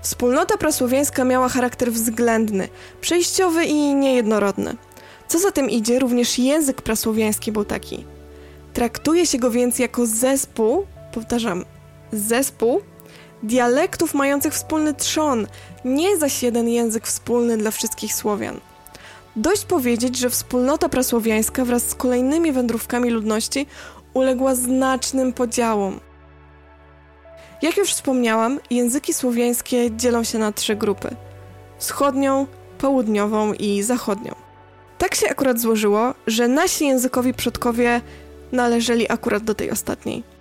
Wspólnota 0.02 0.58
prasłowiańska 0.58 1.24
miała 1.24 1.50
charakter 1.50 1.92
względny, 1.92 2.68
przejściowy 3.02 3.66
i 3.66 3.96
niejednorodny. 3.96 4.76
Co 5.28 5.40
za 5.40 5.52
tym 5.52 5.70
idzie, 5.70 6.00
również 6.00 6.40
język 6.40 6.82
prasłowiański 6.82 7.52
był 7.52 7.66
taki. 7.66 8.06
Traktuje 8.74 9.26
się 9.26 9.38
go 9.38 9.52
więc 9.52 9.80
jako 9.80 10.06
zespół, 10.06 10.86
powtarzam, 11.14 11.66
zespół 12.14 12.82
dialektów 13.44 14.14
mających 14.14 14.54
wspólny 14.54 14.94
trzon, 14.94 15.48
nie 15.86 16.18
zaś 16.18 16.44
jeden 16.44 16.70
język 16.70 17.08
wspólny 17.08 17.58
dla 17.58 17.72
wszystkich 17.72 18.14
Słowian. 18.14 18.60
Dość 19.36 19.66
powiedzieć, 19.66 20.18
że 20.18 20.30
wspólnota 20.30 20.90
prasłowiańska 20.90 21.66
wraz 21.66 21.90
z 21.90 21.96
kolejnymi 21.96 22.52
wędrówkami 22.52 23.10
ludności 23.10 23.68
uległa 24.14 24.56
znacznym 24.56 25.34
podziałom. 25.34 26.00
Jak 27.62 27.78
już 27.78 27.90
wspomniałam, 27.90 28.60
języki 28.70 29.14
słowiańskie 29.14 29.92
dzielą 29.92 30.24
się 30.24 30.40
na 30.40 30.52
trzy 30.52 30.76
grupy: 30.76 31.16
wschodnią, 31.78 32.48
południową 32.78 33.54
i 33.54 33.84
zachodnią. 33.84 34.36
Tak 34.98 35.16
się 35.16 35.30
akurat 35.30 35.60
złożyło, 35.60 36.14
że 36.28 36.48
nasi 36.48 36.88
językowi 36.88 37.34
przodkowie 37.34 38.02
należeli 38.52 39.12
akurat 39.12 39.44
do 39.44 39.56
tej 39.56 39.72
ostatniej. 39.72 40.33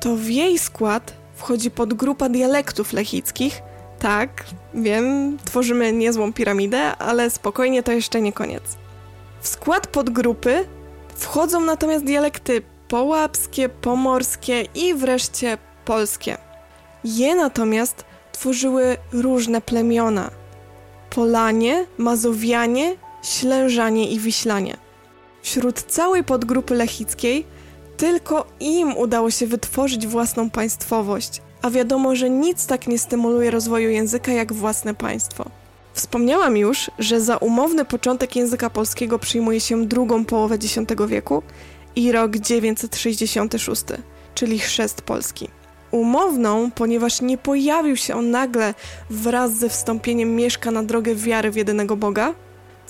To 0.00 0.16
w 0.16 0.28
jej 0.28 0.58
skład 0.58 1.12
wchodzi 1.34 1.70
podgrupa 1.70 2.28
dialektów 2.28 2.92
lechickich. 2.92 3.62
Tak, 3.98 4.44
wiem, 4.74 5.38
tworzymy 5.44 5.92
niezłą 5.92 6.32
piramidę, 6.32 6.96
ale 6.96 7.30
spokojnie 7.30 7.82
to 7.82 7.92
jeszcze 7.92 8.20
nie 8.20 8.32
koniec. 8.32 8.62
W 9.40 9.48
skład 9.48 9.86
podgrupy 9.86 10.64
wchodzą 11.16 11.60
natomiast 11.60 12.04
dialekty 12.04 12.62
połapskie, 12.88 13.68
pomorskie 13.68 14.62
i 14.74 14.94
wreszcie 14.94 15.58
polskie. 15.84 16.38
Je 17.04 17.34
natomiast 17.34 18.04
tworzyły 18.32 18.96
różne 19.12 19.60
plemiona. 19.60 20.30
Polanie, 21.10 21.86
Mazowianie, 21.98 22.96
Ślężanie 23.22 24.10
i 24.10 24.18
Wiślanie. 24.18 24.76
Wśród 25.42 25.82
całej 25.82 26.24
podgrupy 26.24 26.74
lechickiej 26.74 27.46
tylko 28.00 28.46
im 28.60 28.96
udało 28.96 29.30
się 29.30 29.46
wytworzyć 29.46 30.06
własną 30.06 30.50
państwowość, 30.50 31.42
a 31.62 31.70
wiadomo, 31.70 32.16
że 32.16 32.30
nic 32.30 32.66
tak 32.66 32.86
nie 32.86 32.98
stymuluje 32.98 33.50
rozwoju 33.50 33.90
języka 33.90 34.32
jak 34.32 34.52
własne 34.52 34.94
państwo. 34.94 35.50
Wspomniałam 35.92 36.56
już, 36.56 36.90
że 36.98 37.20
za 37.20 37.36
umowny 37.36 37.84
początek 37.84 38.36
języka 38.36 38.70
polskiego 38.70 39.18
przyjmuje 39.18 39.60
się 39.60 39.86
drugą 39.86 40.24
połowę 40.24 40.54
X 40.54 40.78
wieku 41.08 41.42
i 41.96 42.12
rok 42.12 42.36
966, 42.36 43.84
czyli 44.34 44.58
chrzest 44.58 45.02
Polski. 45.02 45.48
Umowną, 45.90 46.70
ponieważ 46.70 47.20
nie 47.20 47.38
pojawił 47.38 47.96
się 47.96 48.14
on 48.14 48.30
nagle 48.30 48.74
wraz 49.10 49.52
ze 49.52 49.68
wstąpieniem 49.68 50.36
Mieszka 50.36 50.70
na 50.70 50.82
drogę 50.82 51.14
wiary 51.14 51.50
w 51.50 51.56
jedynego 51.56 51.96
Boga, 51.96 52.34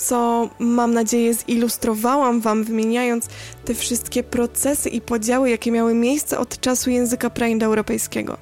co 0.00 0.48
mam 0.58 0.94
nadzieję 0.94 1.34
zilustrowałam 1.34 2.40
Wam, 2.40 2.64
wymieniając 2.64 3.28
te 3.64 3.74
wszystkie 3.74 4.22
procesy 4.22 4.88
i 4.88 5.00
podziały, 5.00 5.50
jakie 5.50 5.70
miały 5.70 5.94
miejsce 5.94 6.38
od 6.38 6.60
czasu 6.60 6.90
języka 6.90 7.30
praindoeuropejskiego. 7.30 8.36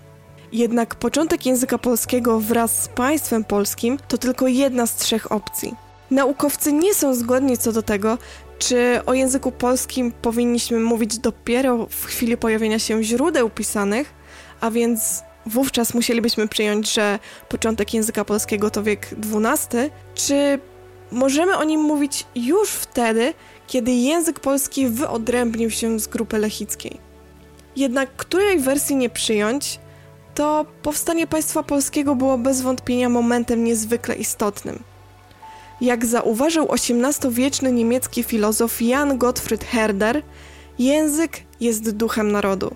Jednak 0.53 0.95
początek 0.95 1.47
języka 1.47 1.79
polskiego 1.79 2.41
wraz 2.41 2.83
z 2.83 2.89
państwem 2.89 3.45
polskim 3.45 3.99
to 4.09 4.19
tylko 4.19 4.47
jedna 4.47 4.87
z 4.87 4.97
trzech 4.97 5.33
opcji. 5.33 5.75
Naukowcy 6.11 6.73
nie 6.73 6.95
są 6.95 7.15
zgodni 7.15 7.59
co 7.59 7.73
do 7.73 7.83
tego, 7.83 8.19
czy 8.59 9.01
o 9.07 9.15
języku 9.15 9.53
polskim 9.53 10.13
powinniśmy 10.13 10.81
mówić 10.81 11.19
dopiero 11.19 11.87
w 11.91 12.05
chwili 12.05 12.37
pojawienia 12.37 12.79
się 12.79 13.03
źródeł 13.03 13.51
pisanych, 13.51 14.15
a 14.61 14.71
więc 14.71 15.23
wówczas 15.47 15.95
musielibyśmy 15.95 16.49
przyjąć, 16.49 16.95
że 16.95 17.19
początek 17.49 17.95
języka 17.95 18.25
polskiego 18.25 18.71
to 18.71 18.83
wiek 18.83 19.09
XII, 19.33 19.91
czy 20.15 20.59
możemy 21.13 21.57
o 21.57 21.65
nim 21.65 21.81
mówić 21.81 22.27
już 22.35 22.71
wtedy, 22.71 23.35
kiedy 23.67 23.91
język 23.91 24.41
polski 24.41 24.89
wyodrębnił 24.89 25.71
się 25.71 26.01
z 26.01 26.07
grupy 26.07 26.39
lechickiej. 26.39 26.99
Jednak 27.77 28.17
której 28.17 28.59
wersji 28.61 28.97
nie 28.97 29.11
przyjąć, 29.11 29.81
to 30.35 30.67
powstanie 30.83 31.27
państwa 31.27 31.63
polskiego 31.63 32.15
było 32.15 32.39
bez 32.39 32.61
wątpienia 32.61 33.09
momentem 33.09 33.65
niezwykle 33.65 34.15
istotnym. 34.15 34.83
Jak 35.81 36.07
zauważył 36.07 36.69
XVIII-wieczny 36.73 37.73
niemiecki 37.73 38.23
filozof 38.23 38.83
Jan 38.83 39.19
Gottfried 39.19 39.65
Herder, 39.65 40.23
język 40.79 41.41
jest 41.61 41.91
duchem 41.91 42.33
narodu. 42.33 42.75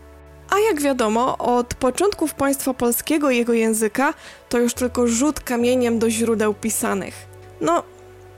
A 0.51 0.59
jak 0.59 0.81
wiadomo, 0.81 1.39
od 1.39 1.75
początków 1.75 2.35
państwa 2.35 2.75
polskiego 2.75 3.31
jego 3.31 3.53
języka 3.53 4.15
to 4.49 4.59
już 4.59 4.75
tylko 4.75 5.07
rzut 5.07 5.41
kamieniem 5.41 5.99
do 5.99 6.11
źródeł 6.11 6.55
pisanych. 6.55 7.15
No, 7.61 7.83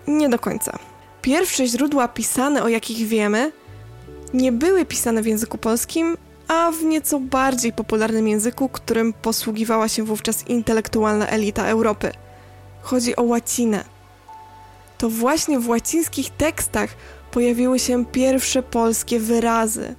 nie 0.06 0.28
do 0.28 0.38
końca. 0.38 0.78
Pierwsze 1.22 1.66
źródła 1.66 2.08
pisane, 2.08 2.62
o 2.62 2.68
jakich 2.68 3.08
wiemy, 3.08 3.52
nie 4.34 4.52
były 4.52 4.84
pisane 4.84 5.22
w 5.22 5.26
języku 5.26 5.58
polskim, 5.58 6.16
a 6.48 6.70
w 6.70 6.84
nieco 6.84 7.20
bardziej 7.20 7.72
popularnym 7.72 8.28
języku, 8.28 8.68
którym 8.68 9.12
posługiwała 9.12 9.88
się 9.88 10.02
wówczas 10.02 10.48
intelektualna 10.48 11.26
elita 11.26 11.66
Europy. 11.66 12.12
Chodzi 12.82 13.16
o 13.16 13.22
łacinę. 13.22 13.84
To 14.98 15.08
właśnie 15.08 15.58
w 15.58 15.68
łacińskich 15.68 16.30
tekstach 16.30 16.90
pojawiły 17.30 17.78
się 17.78 18.04
pierwsze 18.04 18.62
polskie 18.62 19.20
wyrazy. 19.20 19.94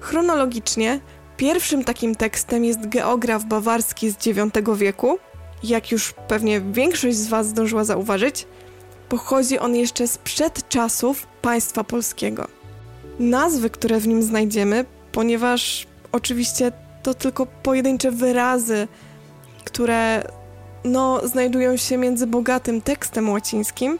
Chronologicznie, 0.00 1.00
pierwszym 1.36 1.84
takim 1.84 2.14
tekstem 2.14 2.64
jest 2.64 2.88
geograf 2.88 3.44
bawarski 3.44 4.10
z 4.10 4.26
IX 4.26 4.40
wieku. 4.76 5.18
Jak 5.62 5.92
już 5.92 6.14
pewnie 6.28 6.60
większość 6.60 7.16
z 7.16 7.28
Was 7.28 7.48
zdążyła 7.48 7.84
zauważyć, 7.84 8.46
pochodzi 9.10 9.58
on 9.58 9.76
jeszcze 9.76 10.08
sprzed 10.08 10.68
czasów 10.68 11.26
państwa 11.42 11.84
polskiego. 11.84 12.48
Nazwy, 13.18 13.70
które 13.70 14.00
w 14.00 14.08
nim 14.08 14.22
znajdziemy, 14.22 14.84
ponieważ 15.12 15.86
oczywiście 16.12 16.72
to 17.02 17.14
tylko 17.14 17.46
pojedyncze 17.46 18.10
wyrazy, 18.10 18.88
które 19.64 20.22
no, 20.84 21.28
znajdują 21.28 21.76
się 21.76 21.96
między 21.96 22.26
bogatym 22.26 22.80
tekstem 22.80 23.30
łacińskim. 23.30 23.98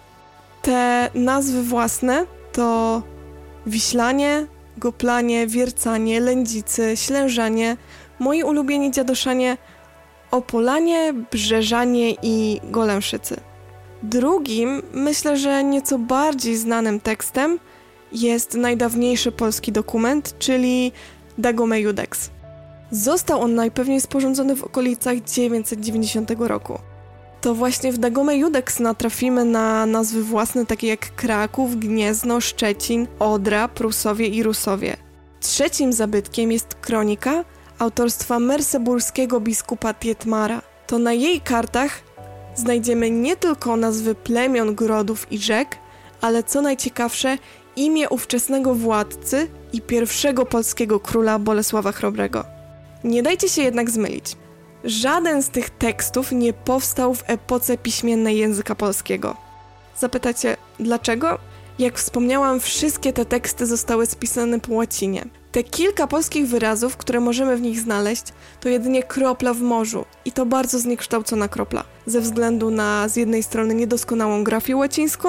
Te 0.62 1.10
nazwy 1.14 1.62
własne 1.62 2.26
to 2.52 3.02
Wiślanie, 3.66 4.46
Goplanie, 4.78 5.46
Wiercanie, 5.46 6.20
Lędzicy, 6.20 6.96
Ślężanie, 6.96 7.76
moi 8.18 8.42
ulubieni 8.42 8.90
dziadoszanie, 8.90 9.56
Opolanie, 10.30 11.12
Brzeżanie 11.30 12.14
i 12.22 12.60
Golęszycy. 12.64 13.49
Drugim, 14.02 14.82
myślę, 14.92 15.36
że 15.36 15.64
nieco 15.64 15.98
bardziej 15.98 16.56
znanym 16.56 17.00
tekstem 17.00 17.58
jest 18.12 18.54
najdawniejszy 18.54 19.32
polski 19.32 19.72
dokument, 19.72 20.38
czyli 20.38 20.92
Dagome 21.38 21.80
Judex. 21.80 22.30
Został 22.90 23.40
on 23.40 23.54
najpewniej 23.54 24.00
sporządzony 24.00 24.56
w 24.56 24.64
okolicach 24.64 25.18
990 25.20 26.30
roku. 26.38 26.78
To 27.40 27.54
właśnie 27.54 27.92
w 27.92 27.98
Dagome 27.98 28.36
Judex 28.36 28.80
natrafimy 28.80 29.44
na 29.44 29.86
nazwy 29.86 30.22
własne 30.22 30.66
takie 30.66 30.86
jak 30.86 31.14
Kraków, 31.14 31.76
Gniezno, 31.76 32.40
Szczecin, 32.40 33.06
Odra, 33.18 33.68
Prusowie 33.68 34.26
i 34.26 34.42
Rusowie. 34.42 34.96
Trzecim 35.40 35.92
zabytkiem 35.92 36.52
jest 36.52 36.74
kronika 36.74 37.44
autorstwa 37.78 38.38
merseburskiego 38.38 39.40
biskupa 39.40 39.94
Tietmara. 39.94 40.62
To 40.86 40.98
na 40.98 41.12
jej 41.12 41.40
kartach 41.40 42.09
znajdziemy 42.60 43.10
nie 43.10 43.36
tylko 43.36 43.76
nazwy 43.76 44.14
plemion, 44.14 44.74
grodów 44.74 45.32
i 45.32 45.38
rzek, 45.38 45.78
ale 46.20 46.42
co 46.42 46.62
najciekawsze, 46.62 47.38
imię 47.76 48.08
ówczesnego 48.08 48.74
władcy 48.74 49.48
i 49.72 49.80
pierwszego 49.80 50.46
polskiego 50.46 51.00
króla 51.00 51.38
Bolesława 51.38 51.92
Chrobrego. 51.92 52.44
Nie 53.04 53.22
dajcie 53.22 53.48
się 53.48 53.62
jednak 53.62 53.90
zmylić. 53.90 54.36
Żaden 54.84 55.42
z 55.42 55.48
tych 55.48 55.70
tekstów 55.70 56.32
nie 56.32 56.52
powstał 56.52 57.14
w 57.14 57.24
epoce 57.26 57.78
piśmiennej 57.78 58.38
języka 58.38 58.74
polskiego. 58.74 59.36
Zapytacie, 59.98 60.56
dlaczego? 60.80 61.38
Jak 61.80 61.98
wspomniałam, 61.98 62.60
wszystkie 62.60 63.12
te 63.12 63.24
teksty 63.24 63.66
zostały 63.66 64.06
spisane 64.06 64.60
po 64.60 64.74
łacinie. 64.74 65.24
Te 65.52 65.64
kilka 65.64 66.06
polskich 66.06 66.48
wyrazów, 66.48 66.96
które 66.96 67.20
możemy 67.20 67.56
w 67.56 67.60
nich 67.60 67.80
znaleźć, 67.80 68.24
to 68.60 68.68
jedynie 68.68 69.02
kropla 69.02 69.54
w 69.54 69.60
morzu 69.60 70.04
i 70.24 70.32
to 70.32 70.46
bardzo 70.46 70.78
zniekształcona 70.78 71.48
kropla, 71.48 71.84
ze 72.06 72.20
względu 72.20 72.70
na 72.70 73.08
z 73.08 73.16
jednej 73.16 73.42
strony 73.42 73.74
niedoskonałą 73.74 74.44
grafię 74.44 74.76
łacińską, 74.76 75.28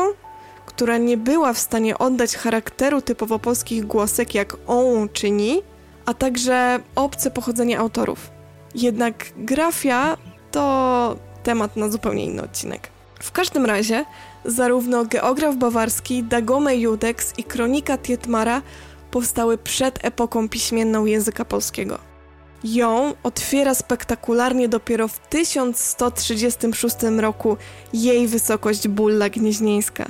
która 0.65 0.97
nie 0.97 1.17
była 1.17 1.53
w 1.53 1.59
stanie 1.59 1.97
oddać 1.97 2.35
charakteru 2.35 3.01
typowo 3.01 3.39
polskich 3.39 3.87
głosek 3.87 4.35
jak 4.35 4.57
on 4.67 5.09
czy 5.13 5.31
ni, 5.31 5.61
a 6.05 6.13
także 6.13 6.79
obce 6.95 7.31
pochodzenie 7.31 7.79
autorów. 7.79 8.29
Jednak 8.75 9.25
grafia 9.37 10.17
to 10.51 11.15
temat 11.43 11.75
na 11.75 11.89
zupełnie 11.89 12.25
inny 12.25 12.43
odcinek. 12.43 12.89
W 13.19 13.31
każdym 13.31 13.65
razie, 13.65 14.05
zarówno 14.45 15.05
geograf 15.05 15.55
bawarski 15.55 16.23
Dagome 16.23 16.75
Judex 16.75 17.33
i 17.37 17.43
kronika 17.43 17.97
Tietmara 17.97 18.61
powstały 19.11 19.57
przed 19.57 20.05
epoką 20.05 20.49
piśmienną 20.49 21.05
języka 21.05 21.45
polskiego. 21.45 21.97
Ją 22.63 23.13
otwiera 23.23 23.75
spektakularnie 23.75 24.69
dopiero 24.69 25.07
w 25.07 25.19
1136 25.19 26.95
roku 27.19 27.57
jej 27.93 28.27
wysokość 28.27 28.87
Bulla 28.87 29.29
Gnieźnieńska, 29.29 30.05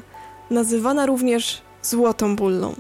nazywana 0.49 1.05
również 1.05 1.61
Złotą 1.81 2.35
Bullą. 2.35 2.75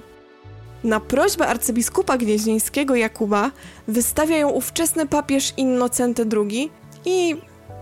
Na 0.83 0.99
prośbę 0.99 1.47
arcybiskupa 1.47 2.17
gnieźnieńskiego 2.17 2.95
Jakuba 2.95 3.51
wystawia 3.87 4.37
ją 4.37 4.49
ówczesny 4.49 5.07
papież 5.07 5.53
Innocenty 5.57 6.25
II 6.37 6.71
i 7.05 7.35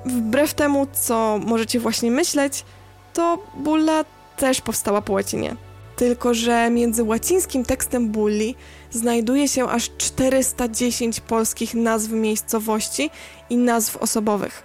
wbrew 0.05 0.53
temu, 0.53 0.88
co 0.93 1.39
możecie 1.45 1.79
właśnie 1.79 2.12
myśleć, 2.12 2.65
to 3.13 3.38
bulla 3.56 4.06
też 4.38 4.62
powstała 4.62 5.02
po 5.02 5.13
łacinie. 5.13 5.56
Tylko, 5.95 6.34
że 6.34 6.69
między 6.69 7.04
łacińskim 7.04 7.65
tekstem 7.65 8.10
bulli 8.10 8.56
znajduje 8.91 9.48
się 9.48 9.69
aż 9.69 9.89
410 9.98 11.19
polskich 11.19 11.74
nazw 11.74 12.12
miejscowości 12.12 13.10
i 13.50 13.58
nazw 13.58 13.98
osobowych. 13.98 14.63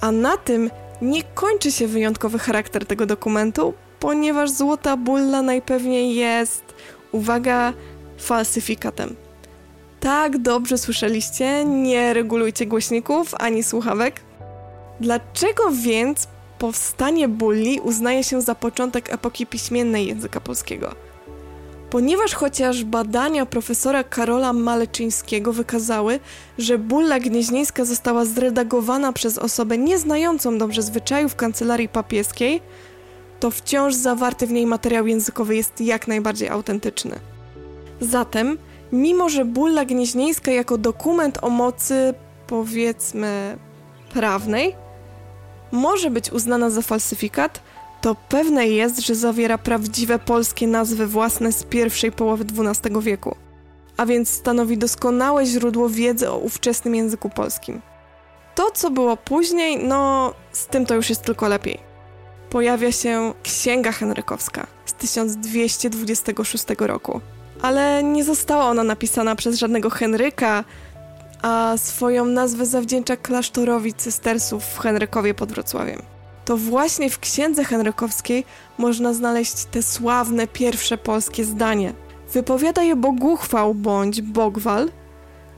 A 0.00 0.12
na 0.12 0.36
tym 0.36 0.70
nie 1.02 1.22
kończy 1.22 1.72
się 1.72 1.86
wyjątkowy 1.86 2.38
charakter 2.38 2.86
tego 2.86 3.06
dokumentu, 3.06 3.74
ponieważ 4.00 4.50
złota 4.50 4.96
bulla 4.96 5.42
najpewniej 5.42 6.14
jest, 6.14 6.64
uwaga, 7.12 7.72
falsyfikatem. 8.18 9.16
Tak 10.00 10.38
dobrze 10.38 10.78
słyszeliście, 10.78 11.64
nie 11.64 12.14
regulujcie 12.14 12.66
głośników 12.66 13.34
ani 13.38 13.62
słuchawek. 13.62 14.20
Dlaczego 15.00 15.62
więc 15.72 16.28
powstanie 16.62 17.28
bulli 17.28 17.80
uznaje 17.80 18.24
się 18.24 18.42
za 18.42 18.54
początek 18.54 19.12
epoki 19.12 19.46
piśmiennej 19.46 20.06
języka 20.06 20.40
polskiego? 20.40 20.94
Ponieważ 21.90 22.34
chociaż 22.34 22.84
badania 22.84 23.46
profesora 23.46 24.04
Karola 24.04 24.52
Maleczyńskiego 24.52 25.52
wykazały, 25.52 26.20
że 26.58 26.78
bulla 26.78 27.20
gnieźnieńska 27.20 27.84
została 27.84 28.24
zredagowana 28.24 29.12
przez 29.12 29.38
osobę 29.38 29.78
nieznającą 29.78 30.58
dobrze 30.58 30.82
zwyczajów 30.82 31.36
kancelarii 31.36 31.88
papieskiej, 31.88 32.60
to 33.40 33.50
wciąż 33.50 33.94
zawarty 33.94 34.46
w 34.46 34.52
niej 34.52 34.66
materiał 34.66 35.06
językowy 35.06 35.56
jest 35.56 35.80
jak 35.80 36.08
najbardziej 36.08 36.48
autentyczny. 36.48 37.18
Zatem, 38.00 38.58
mimo 38.92 39.28
że 39.28 39.44
bulla 39.44 39.84
gnieźnieńska 39.84 40.50
jako 40.50 40.78
dokument 40.78 41.38
o 41.42 41.50
mocy, 41.50 42.14
powiedzmy, 42.46 43.58
prawnej, 44.12 44.76
może 45.72 46.10
być 46.10 46.32
uznana 46.32 46.70
za 46.70 46.82
falsyfikat, 46.82 47.62
to 48.00 48.14
pewne 48.28 48.68
jest, 48.68 49.00
że 49.00 49.14
zawiera 49.14 49.58
prawdziwe 49.58 50.18
polskie 50.18 50.66
nazwy 50.66 51.06
własne 51.06 51.52
z 51.52 51.64
pierwszej 51.64 52.12
połowy 52.12 52.44
XII 52.44 53.00
wieku, 53.00 53.36
a 53.96 54.06
więc 54.06 54.28
stanowi 54.30 54.78
doskonałe 54.78 55.46
źródło 55.46 55.88
wiedzy 55.88 56.30
o 56.30 56.38
ówczesnym 56.38 56.94
języku 56.94 57.30
polskim. 57.30 57.80
To, 58.54 58.70
co 58.70 58.90
było 58.90 59.16
później, 59.16 59.84
no 59.84 60.32
z 60.52 60.66
tym 60.66 60.86
to 60.86 60.94
już 60.94 61.10
jest 61.10 61.22
tylko 61.22 61.48
lepiej. 61.48 61.78
Pojawia 62.50 62.92
się 62.92 63.34
Księga 63.42 63.92
Henrykowska 63.92 64.66
z 64.86 64.94
1226 64.94 66.64
roku, 66.78 67.20
ale 67.62 68.02
nie 68.02 68.24
została 68.24 68.64
ona 68.64 68.84
napisana 68.84 69.36
przez 69.36 69.58
żadnego 69.58 69.90
Henryka, 69.90 70.64
a 71.42 71.74
swoją 71.76 72.24
nazwę 72.24 72.66
zawdzięcza 72.66 73.16
klasztorowi 73.16 73.94
cystersów 73.94 74.64
w 74.64 74.78
Henrykowie 74.78 75.34
pod 75.34 75.52
Wrocławiem. 75.52 76.02
To 76.44 76.56
właśnie 76.56 77.10
w 77.10 77.18
księdze 77.18 77.64
henrykowskiej 77.64 78.44
można 78.78 79.14
znaleźć 79.14 79.64
te 79.64 79.82
sławne 79.82 80.46
pierwsze 80.46 80.98
polskie 80.98 81.44
zdanie. 81.44 81.92
Wypowiada 82.32 82.82
je 82.82 82.96
Boguchwał 82.96 83.74
bądź 83.74 84.22
Bogwal, 84.22 84.90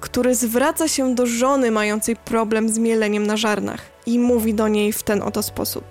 który 0.01 0.35
zwraca 0.35 0.88
się 0.88 1.14
do 1.14 1.27
żony 1.27 1.70
mającej 1.70 2.16
problem 2.16 2.68
z 2.68 2.79
mieleniem 2.79 3.27
na 3.27 3.37
żarnach 3.37 3.81
i 4.07 4.18
mówi 4.18 4.55
do 4.55 4.68
niej 4.68 4.92
w 4.92 5.03
ten 5.03 5.23
oto 5.23 5.42
sposób. 5.42 5.85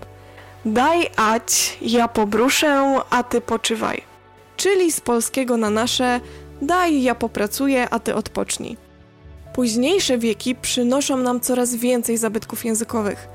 Daj 0.65 1.09
ać, 1.15 1.77
ja 1.81 2.07
pobruszę, 2.07 2.99
a 3.09 3.23
ty 3.23 3.41
poczywaj. 3.41 4.01
Czyli 4.57 4.91
z 4.91 5.01
polskiego 5.01 5.57
na 5.57 5.69
nasze 5.69 6.19
daj, 6.61 7.01
ja 7.01 7.15
popracuję, 7.15 7.89
a 7.89 7.99
ty 7.99 8.15
odpocznij. 8.15 8.82
Późniejsze 9.53 10.17
wieki 10.17 10.55
przynoszą 10.55 11.17
nam 11.17 11.39
coraz 11.39 11.75
więcej 11.75 12.17
zabytków 12.17 12.65
językowych, 12.65 13.27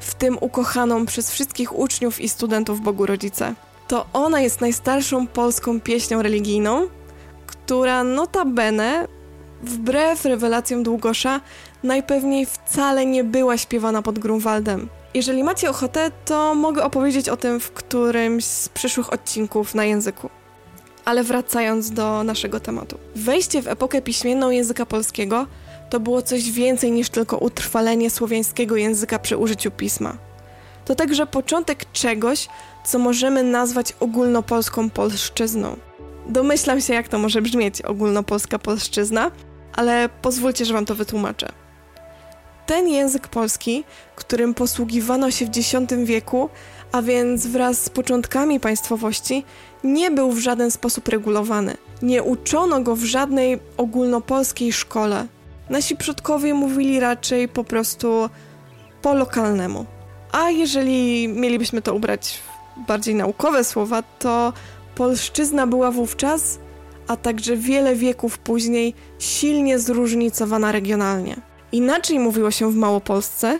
w 0.00 0.14
tym 0.14 0.38
ukochaną 0.40 1.06
przez 1.06 1.30
wszystkich 1.30 1.78
uczniów 1.78 2.20
i 2.20 2.28
studentów 2.28 2.80
Bogu 2.80 3.06
Rodzice. 3.06 3.54
To 3.88 4.06
ona 4.12 4.40
jest 4.40 4.60
najstarszą 4.60 5.26
polską 5.26 5.80
pieśnią 5.80 6.22
religijną, 6.22 6.88
która 7.46 8.04
notabene, 8.04 9.08
wbrew 9.62 10.24
rewelacjom 10.24 10.82
Długosza, 10.82 11.40
najpewniej 11.82 12.46
wcale 12.46 13.06
nie 13.06 13.24
była 13.24 13.58
śpiewana 13.58 14.02
pod 14.02 14.18
Grunwaldem. 14.18 14.88
Jeżeli 15.14 15.44
macie 15.44 15.70
ochotę, 15.70 16.10
to 16.24 16.54
mogę 16.54 16.84
opowiedzieć 16.84 17.28
o 17.28 17.36
tym 17.36 17.60
w 17.60 17.70
którymś 17.72 18.44
z 18.44 18.68
przyszłych 18.68 19.12
odcinków 19.12 19.74
na 19.74 19.84
języku. 19.84 20.30
Ale 21.04 21.24
wracając 21.24 21.90
do 21.90 22.24
naszego 22.24 22.60
tematu. 22.60 22.98
Wejście 23.16 23.62
w 23.62 23.68
epokę 23.68 24.02
piśmienną 24.02 24.50
języka 24.50 24.86
polskiego 24.86 25.46
to 25.94 26.00
było 26.00 26.22
coś 26.22 26.50
więcej 26.50 26.92
niż 26.92 27.08
tylko 27.08 27.38
utrwalenie 27.38 28.10
słowiańskiego 28.10 28.76
języka 28.76 29.18
przy 29.18 29.36
użyciu 29.36 29.70
pisma. 29.70 30.16
To 30.84 30.94
także 30.94 31.26
początek 31.26 31.92
czegoś, 31.92 32.48
co 32.84 32.98
możemy 32.98 33.42
nazwać 33.42 33.92
ogólnopolską 34.00 34.90
polszczyzną. 34.90 35.76
Domyślam 36.28 36.80
się, 36.80 36.94
jak 36.94 37.08
to 37.08 37.18
może 37.18 37.42
brzmieć 37.42 37.82
ogólnopolska 37.82 38.58
polszczyzna, 38.58 39.30
ale 39.72 40.08
pozwólcie, 40.22 40.64
że 40.64 40.74
wam 40.74 40.86
to 40.86 40.94
wytłumaczę. 40.94 41.48
Ten 42.66 42.88
język 42.88 43.28
polski, 43.28 43.84
którym 44.16 44.54
posługiwano 44.54 45.30
się 45.30 45.46
w 45.46 45.48
X 45.48 45.74
wieku, 46.04 46.48
a 46.92 47.02
więc 47.02 47.46
wraz 47.46 47.82
z 47.82 47.88
początkami 47.88 48.60
państwowości, 48.60 49.44
nie 49.84 50.10
był 50.10 50.32
w 50.32 50.38
żaden 50.38 50.70
sposób 50.70 51.08
regulowany. 51.08 51.76
Nie 52.02 52.22
uczono 52.22 52.80
go 52.80 52.96
w 52.96 53.04
żadnej 53.04 53.58
ogólnopolskiej 53.76 54.72
szkole. 54.72 55.26
Nasi 55.70 55.96
przodkowie 55.96 56.54
mówili 56.54 57.00
raczej 57.00 57.48
po 57.48 57.64
prostu 57.64 58.28
po 59.02 59.14
lokalnemu. 59.14 59.86
A 60.32 60.50
jeżeli 60.50 61.28
mielibyśmy 61.28 61.82
to 61.82 61.94
ubrać 61.94 62.40
w 62.46 62.86
bardziej 62.86 63.14
naukowe 63.14 63.64
słowa, 63.64 64.02
to 64.02 64.52
polszczyzna 64.94 65.66
była 65.66 65.90
wówczas, 65.90 66.58
a 67.08 67.16
także 67.16 67.56
wiele 67.56 67.94
wieków 67.94 68.38
później, 68.38 68.94
silnie 69.18 69.78
zróżnicowana 69.78 70.72
regionalnie. 70.72 71.36
Inaczej 71.72 72.18
mówiło 72.18 72.50
się 72.50 72.72
w 72.72 72.76
Małopolsce, 72.76 73.58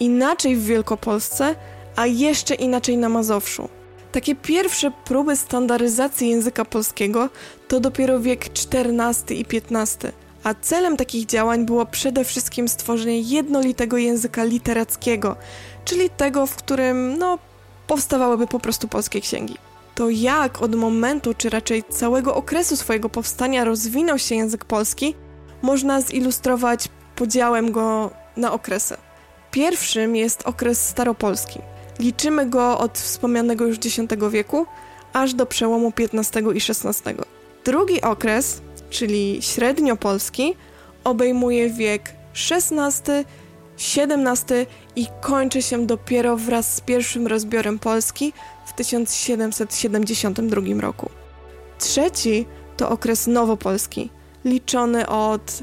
inaczej 0.00 0.56
w 0.56 0.64
Wielkopolsce, 0.64 1.54
a 1.96 2.06
jeszcze 2.06 2.54
inaczej 2.54 2.96
na 2.96 3.08
Mazowszu. 3.08 3.68
Takie 4.12 4.34
pierwsze 4.34 4.90
próby 5.04 5.36
standaryzacji 5.36 6.30
języka 6.30 6.64
polskiego 6.64 7.28
to 7.68 7.80
dopiero 7.80 8.20
wiek 8.20 8.44
XIV 8.44 9.36
i 9.36 9.46
XV, 9.52 10.12
a 10.44 10.54
celem 10.54 10.96
takich 10.96 11.26
działań 11.26 11.66
było 11.66 11.86
przede 11.86 12.24
wszystkim 12.24 12.68
stworzenie 12.68 13.20
jednolitego 13.20 13.96
języka 13.96 14.44
literackiego, 14.44 15.36
czyli 15.84 16.10
tego, 16.10 16.46
w 16.46 16.56
którym 16.56 17.18
no, 17.18 17.38
powstawałyby 17.86 18.46
po 18.46 18.60
prostu 18.60 18.88
polskie 18.88 19.20
księgi. 19.20 19.56
To 19.94 20.10
jak 20.10 20.62
od 20.62 20.74
momentu, 20.74 21.34
czy 21.34 21.50
raczej 21.50 21.84
całego 21.84 22.34
okresu 22.34 22.76
swojego 22.76 23.08
powstania 23.08 23.64
rozwinął 23.64 24.18
się 24.18 24.34
język 24.34 24.64
polski, 24.64 25.14
można 25.62 26.00
zilustrować 26.00 26.88
podziałem 27.16 27.72
go 27.72 28.10
na 28.36 28.52
okresy. 28.52 28.96
Pierwszym 29.50 30.16
jest 30.16 30.42
okres 30.46 30.88
staropolski. 30.88 31.60
Liczymy 31.98 32.46
go 32.46 32.78
od 32.78 32.98
wspomnianego 32.98 33.66
już 33.66 33.76
X 33.76 33.98
wieku 34.30 34.66
aż 35.12 35.34
do 35.34 35.46
przełomu 35.46 35.92
XV 35.98 36.40
i 36.54 36.60
XVI. 36.68 37.14
Drugi 37.64 38.02
okres, 38.02 38.60
czyli 38.94 39.38
średniopolski, 39.42 40.54
obejmuje 41.04 41.70
wiek 41.70 42.14
XVI, 42.50 43.12
XVII 43.78 44.66
i 44.96 45.06
kończy 45.20 45.62
się 45.62 45.86
dopiero 45.86 46.36
wraz 46.36 46.74
z 46.74 46.80
pierwszym 46.80 47.26
rozbiorem 47.26 47.78
Polski 47.78 48.32
w 48.66 48.72
1772 48.72 50.80
roku. 50.80 51.10
Trzeci 51.78 52.46
to 52.76 52.90
okres 52.90 53.26
nowopolski, 53.26 54.10
liczony 54.44 55.08
od 55.08 55.62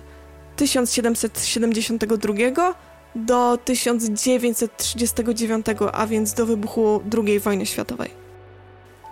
1772 0.55 2.73
do 3.15 3.57
1939, 3.65 5.65
a 5.93 6.07
więc 6.07 6.33
do 6.33 6.45
wybuchu 6.45 7.01
II 7.17 7.39
wojny 7.39 7.65
światowej. 7.65 8.09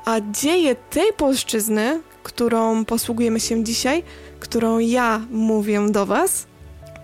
A 0.05 0.15
dzieje 0.32 0.75
tej 0.75 1.13
polszczyzny, 1.13 2.01
którą 2.29 2.85
posługujemy 2.85 3.39
się 3.39 3.63
dzisiaj, 3.63 4.03
którą 4.39 4.79
ja 4.79 5.21
mówię 5.31 5.89
do 5.89 6.05
Was, 6.05 6.45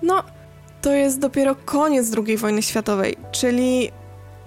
no 0.01 0.23
to 0.81 0.93
jest 0.93 1.19
dopiero 1.19 1.55
koniec 1.55 2.11
II 2.27 2.37
wojny 2.37 2.61
światowej, 2.61 3.17
czyli 3.31 3.91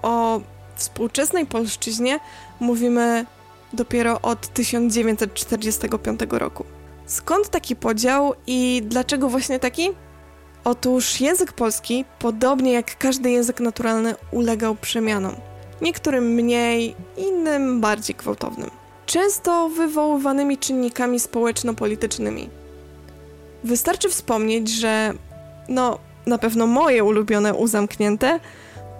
o 0.02 0.40
współczesnej 0.76 1.46
polszczyźnie 1.46 2.20
mówimy 2.60 3.26
dopiero 3.72 4.20
od 4.20 4.48
1945 4.48 6.20
roku. 6.30 6.64
Skąd 7.06 7.48
taki 7.48 7.76
podział 7.76 8.34
i 8.46 8.82
dlaczego 8.84 9.28
właśnie 9.28 9.58
taki? 9.58 9.90
Otóż 10.64 11.20
język 11.20 11.52
polski, 11.52 12.04
podobnie 12.18 12.72
jak 12.72 12.98
każdy 12.98 13.30
język 13.30 13.60
naturalny, 13.60 14.14
ulegał 14.30 14.74
przemianom. 14.74 15.34
Niektórym 15.82 16.24
mniej, 16.24 16.94
innym 17.16 17.80
bardziej 17.80 18.16
gwałtownym. 18.16 18.77
Często 19.08 19.68
wywoływanymi 19.68 20.58
czynnikami 20.58 21.20
społeczno-politycznymi. 21.20 22.48
Wystarczy 23.64 24.08
wspomnieć, 24.08 24.70
że 24.70 25.12
no, 25.68 25.98
na 26.26 26.38
pewno 26.38 26.66
moje 26.66 27.04
ulubione 27.04 27.54
uzamknięte 27.54 28.40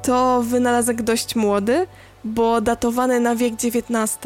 to 0.02 0.42
wynalazek 0.42 1.02
dość 1.02 1.36
młody, 1.36 1.86
bo 2.24 2.60
datowany 2.60 3.20
na 3.20 3.36
wiek 3.36 3.54
XIX. 3.54 4.18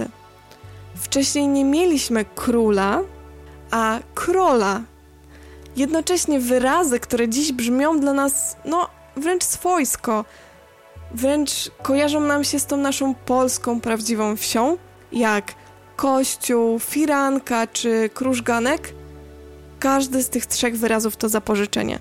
Wcześniej 0.94 1.48
nie 1.48 1.64
mieliśmy 1.64 2.24
króla, 2.24 3.00
a 3.70 3.98
króla. 4.14 4.80
Jednocześnie 5.76 6.40
wyrazy, 6.40 7.00
które 7.00 7.28
dziś 7.28 7.52
brzmią 7.52 8.00
dla 8.00 8.12
nas, 8.12 8.56
no, 8.64 8.88
wręcz 9.16 9.44
swojsko, 9.44 10.24
wręcz 11.14 11.70
kojarzą 11.82 12.20
nam 12.20 12.44
się 12.44 12.60
z 12.60 12.66
tą 12.66 12.76
naszą 12.76 13.14
polską 13.14 13.80
prawdziwą 13.80 14.36
wsią, 14.36 14.76
jak 15.12 15.62
kościół, 16.02 16.78
firanka 16.78 17.66
czy 17.66 18.10
krużganek. 18.14 18.94
Każdy 19.78 20.22
z 20.22 20.28
tych 20.28 20.46
trzech 20.46 20.78
wyrazów 20.78 21.16
to 21.16 21.28
zapożyczenie. 21.28 21.98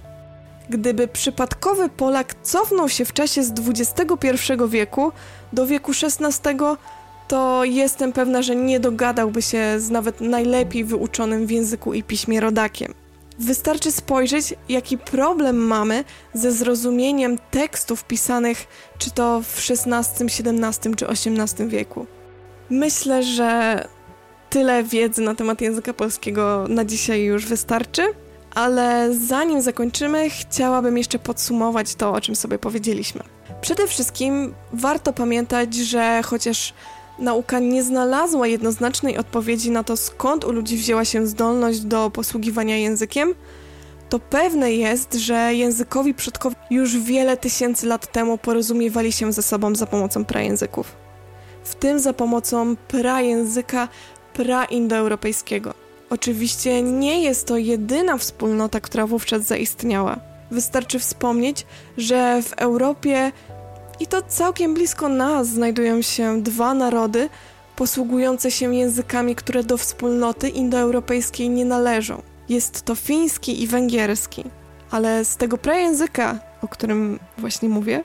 Gdyby 0.70 1.08
przypadkowy 1.08 1.90
Polak 1.90 2.36
cofnął 2.44 2.90
się 2.90 3.06
w 3.06 3.14
czasie 3.14 3.44
z 3.44 3.54
XXI 3.68 4.28
wieku 4.70 5.12
do 5.54 5.66
wieku 5.66 5.92
XVI, 5.92 6.60
to 7.28 7.64
jestem 7.64 8.14
pewna, 8.14 8.42
że 8.42 8.56
nie 8.56 8.80
dogadałby 8.80 9.42
się 9.42 9.80
z 9.80 9.90
nawet 9.90 10.22
najlepiej 10.22 10.84
wyuczonym 10.84 11.48
w 11.48 11.52
języku 11.52 11.94
i 11.94 12.04
piśmie 12.04 12.40
rodakiem. 12.40 12.94
Wystarczy 13.40 13.92
spojrzeć, 13.92 14.54
jaki 14.70 14.98
problem 14.98 15.58
mamy 15.58 16.04
ze 16.34 16.52
zrozumieniem 16.52 17.38
tekstów 17.52 18.04
pisanych 18.04 18.68
czy 18.98 19.12
to 19.12 19.42
w 19.42 19.58
XVI, 19.70 20.26
XVII 20.26 20.96
czy 20.96 21.08
XVIII 21.08 21.70
wieku. 21.70 22.06
Myślę, 22.72 23.24
że 23.24 23.84
tyle 24.50 24.84
wiedzy 24.84 25.22
na 25.22 25.36
temat 25.36 25.62
języka 25.62 25.94
polskiego 25.94 26.66
na 26.70 26.86
dzisiaj 26.86 27.24
już 27.24 27.46
wystarczy, 27.46 28.02
ale 28.56 29.14
zanim 29.14 29.62
zakończymy, 29.62 30.30
chciałabym 30.30 30.98
jeszcze 30.98 31.20
podsumować 31.20 31.96
to, 31.96 32.14
o 32.14 32.22
czym 32.22 32.36
sobie 32.36 32.60
powiedzieliśmy. 32.60 33.24
Przede 33.62 33.88
wszystkim 33.88 34.54
warto 34.74 35.14
pamiętać, 35.14 35.76
że 35.76 36.22
chociaż 36.26 36.74
nauka 37.20 37.60
nie 37.60 37.84
znalazła 37.84 38.48
jednoznacznej 38.48 39.18
odpowiedzi 39.18 39.72
na 39.72 39.84
to, 39.84 39.98
skąd 39.98 40.46
u 40.46 40.52
ludzi 40.52 40.78
wzięła 40.78 41.06
się 41.06 41.28
zdolność 41.28 41.80
do 41.80 42.10
posługiwania 42.10 42.78
językiem, 42.78 43.34
to 44.10 44.20
pewne 44.20 44.74
jest, 44.74 45.14
że 45.14 45.54
językowi 45.54 46.14
przodkowie 46.14 46.56
już 46.70 46.98
wiele 46.98 47.38
tysięcy 47.38 47.88
lat 47.88 48.12
temu 48.12 48.38
porozumiewali 48.38 49.12
się 49.12 49.34
ze 49.34 49.42
sobą 49.42 49.76
za 49.76 49.86
pomocą 49.86 50.26
prajęzyków. 50.26 51.01
W 51.72 51.76
tym 51.76 52.00
za 52.00 52.14
pomocą 52.14 52.76
prajęzyka 52.76 53.88
praindoeuropejskiego. 54.34 55.74
Oczywiście 56.10 56.82
nie 56.82 57.22
jest 57.22 57.48
to 57.48 57.58
jedyna 57.58 58.18
wspólnota, 58.18 58.80
która 58.80 59.08
wówczas 59.08 59.42
zaistniała. 59.42 60.20
Wystarczy 60.52 61.00
wspomnieć, 61.00 61.66
że 61.98 62.42
w 62.42 62.54
Europie 62.54 63.32
i 64.00 64.08
to 64.08 64.22
całkiem 64.22 64.74
blisko 64.74 65.10
nas 65.10 65.48
znajdują 65.48 66.02
się 66.02 66.42
dwa 66.42 66.74
narody 66.74 67.30
posługujące 67.76 68.52
się 68.52 68.76
językami, 68.76 69.36
które 69.36 69.64
do 69.64 69.78
wspólnoty 69.78 70.50
indoeuropejskiej 70.50 71.50
nie 71.50 71.66
należą. 71.66 72.22
Jest 72.50 72.82
to 72.82 72.96
fiński 72.96 73.64
i 73.64 73.68
węgierski. 73.68 74.44
Ale 74.92 75.26
z 75.26 75.38
tego 75.38 75.58
prajęzyka, 75.58 76.40
o 76.62 76.68
którym 76.68 77.20
właśnie 77.38 77.70
mówię, 77.70 78.04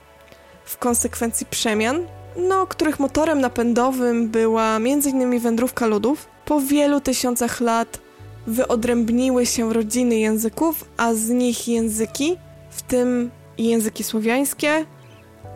w 0.65 0.79
konsekwencji 0.79 1.47
przemian, 1.47 2.07
no, 2.37 2.67
których 2.67 3.01
motorem 3.01 3.41
napędowym 3.41 4.29
była 4.29 4.77
m.in. 4.77 5.41
wędrówka 5.41 5.87
ludów, 5.87 6.29
po 6.45 6.61
wielu 6.61 7.01
tysiącach 7.01 7.61
lat 7.61 7.99
wyodrębniły 8.47 9.47
się 9.47 9.73
rodziny 9.73 10.17
języków, 10.17 10.85
a 10.97 11.15
z 11.15 11.29
nich 11.29 11.69
języki, 11.69 12.37
w 12.71 12.83
tym 12.83 13.31
języki 13.59 14.05
słowiańskie, 14.05 14.85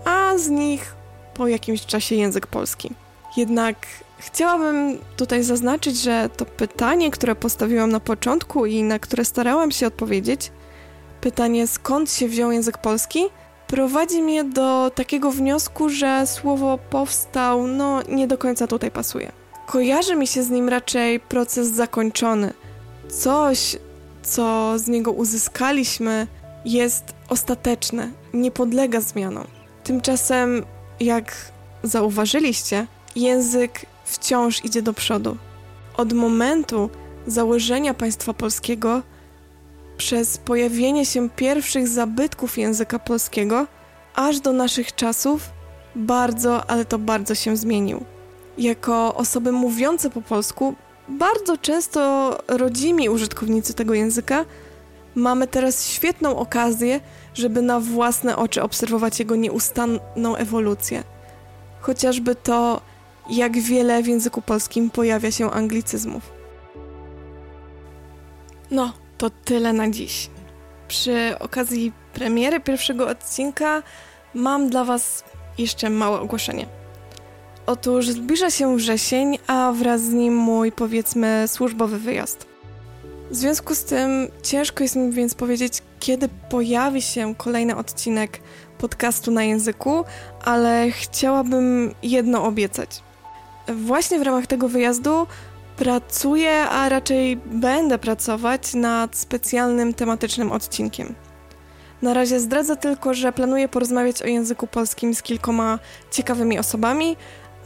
a 0.04 0.38
z 0.38 0.48
nich 0.48 0.94
po 1.34 1.48
jakimś 1.48 1.86
czasie 1.86 2.14
język 2.14 2.46
polski. 2.46 2.90
Jednak 3.36 3.76
chciałabym 4.18 4.98
tutaj 5.16 5.42
zaznaczyć, 5.42 6.02
że 6.02 6.30
to 6.36 6.44
pytanie, 6.44 7.10
które 7.10 7.34
postawiłam 7.34 7.90
na 7.90 8.00
początku 8.00 8.66
i 8.66 8.82
na 8.82 8.98
które 8.98 9.24
starałam 9.24 9.70
się 9.70 9.86
odpowiedzieć, 9.86 10.52
pytanie 11.20 11.66
skąd 11.66 12.12
się 12.12 12.28
wziął 12.28 12.52
język 12.52 12.78
polski, 12.78 13.24
prowadzi 13.70 14.22
mnie 14.22 14.44
do 14.44 14.90
takiego 14.94 15.30
wniosku, 15.30 15.88
że 15.88 16.26
słowo 16.26 16.78
powstał, 16.90 17.66
no 17.66 18.02
nie 18.08 18.26
do 18.26 18.38
końca 18.38 18.66
tutaj 18.66 18.90
pasuje. 18.90 19.32
Kojarzy 19.66 20.16
mi 20.16 20.26
się 20.26 20.42
z 20.42 20.50
nim 20.50 20.68
raczej 20.68 21.20
proces 21.20 21.68
zakończony. 21.68 22.52
Coś, 23.08 23.76
co 24.22 24.72
z 24.78 24.88
niego 24.88 25.12
uzyskaliśmy, 25.12 26.26
jest 26.64 27.04
ostateczne, 27.28 28.10
nie 28.34 28.50
podlega 28.50 29.00
zmianom. 29.00 29.46
Tymczasem, 29.84 30.64
jak 31.00 31.36
zauważyliście, 31.82 32.86
język 33.16 33.86
wciąż 34.04 34.64
idzie 34.64 34.82
do 34.82 34.92
przodu. 34.92 35.36
Od 35.96 36.12
momentu 36.12 36.90
założenia 37.26 37.94
państwa 37.94 38.34
polskiego, 38.34 39.02
przez 40.00 40.38
pojawienie 40.38 41.06
się 41.06 41.30
pierwszych 41.30 41.88
zabytków 41.88 42.58
języka 42.58 42.98
polskiego, 42.98 43.66
aż 44.14 44.40
do 44.40 44.52
naszych 44.52 44.94
czasów, 44.94 45.50
bardzo, 45.96 46.70
ale 46.70 46.84
to 46.84 46.98
bardzo 46.98 47.34
się 47.34 47.56
zmienił. 47.56 48.04
Jako 48.58 49.14
osoby 49.14 49.52
mówiące 49.52 50.10
po 50.10 50.22
polsku, 50.22 50.74
bardzo 51.08 51.58
często 51.58 52.38
rodzimi 52.48 53.08
użytkownicy 53.08 53.74
tego 53.74 53.94
języka, 53.94 54.44
mamy 55.14 55.46
teraz 55.46 55.86
świetną 55.86 56.36
okazję, 56.36 57.00
żeby 57.34 57.62
na 57.62 57.80
własne 57.80 58.36
oczy 58.36 58.62
obserwować 58.62 59.18
jego 59.18 59.36
nieustanną 59.36 60.36
ewolucję. 60.36 61.02
Chociażby 61.80 62.34
to, 62.34 62.80
jak 63.30 63.58
wiele 63.58 64.02
w 64.02 64.06
języku 64.06 64.42
polskim 64.42 64.90
pojawia 64.90 65.30
się 65.30 65.50
anglicyzmów. 65.50 66.22
No, 68.70 68.92
to 69.20 69.30
tyle 69.30 69.72
na 69.72 69.90
dziś. 69.90 70.30
Przy 70.88 71.38
okazji 71.38 71.92
premiery 72.14 72.60
pierwszego 72.60 73.08
odcinka 73.08 73.82
mam 74.34 74.70
dla 74.70 74.84
Was 74.84 75.24
jeszcze 75.58 75.90
małe 75.90 76.20
ogłoszenie. 76.20 76.66
Otóż 77.66 78.08
zbliża 78.08 78.50
się 78.50 78.76
wrzesień, 78.76 79.38
a 79.46 79.72
wraz 79.72 80.00
z 80.00 80.12
nim 80.12 80.36
mój, 80.36 80.72
powiedzmy, 80.72 81.44
służbowy 81.46 81.98
wyjazd. 81.98 82.46
W 83.30 83.36
związku 83.36 83.74
z 83.74 83.84
tym 83.84 84.28
ciężko 84.42 84.84
jest 84.84 84.96
mi 84.96 85.12
więc 85.12 85.34
powiedzieć, 85.34 85.82
kiedy 86.00 86.28
pojawi 86.50 87.02
się 87.02 87.34
kolejny 87.34 87.76
odcinek 87.76 88.40
podcastu 88.78 89.30
na 89.30 89.44
języku, 89.44 90.04
ale 90.44 90.90
chciałabym 90.90 91.94
jedno 92.02 92.44
obiecać. 92.44 93.02
Właśnie 93.68 94.18
w 94.18 94.22
ramach 94.22 94.46
tego 94.46 94.68
wyjazdu 94.68 95.26
pracuję, 95.80 96.60
a 96.60 96.88
raczej 96.88 97.36
będę 97.36 97.98
pracować 97.98 98.74
nad 98.74 99.16
specjalnym 99.16 99.94
tematycznym 99.94 100.52
odcinkiem. 100.52 101.14
Na 102.02 102.14
razie 102.14 102.40
zdradzę 102.40 102.76
tylko, 102.76 103.14
że 103.14 103.32
planuję 103.32 103.68
porozmawiać 103.68 104.22
o 104.22 104.26
języku 104.26 104.66
polskim 104.66 105.14
z 105.14 105.22
kilkoma 105.22 105.78
ciekawymi 106.10 106.58
osobami, 106.58 107.16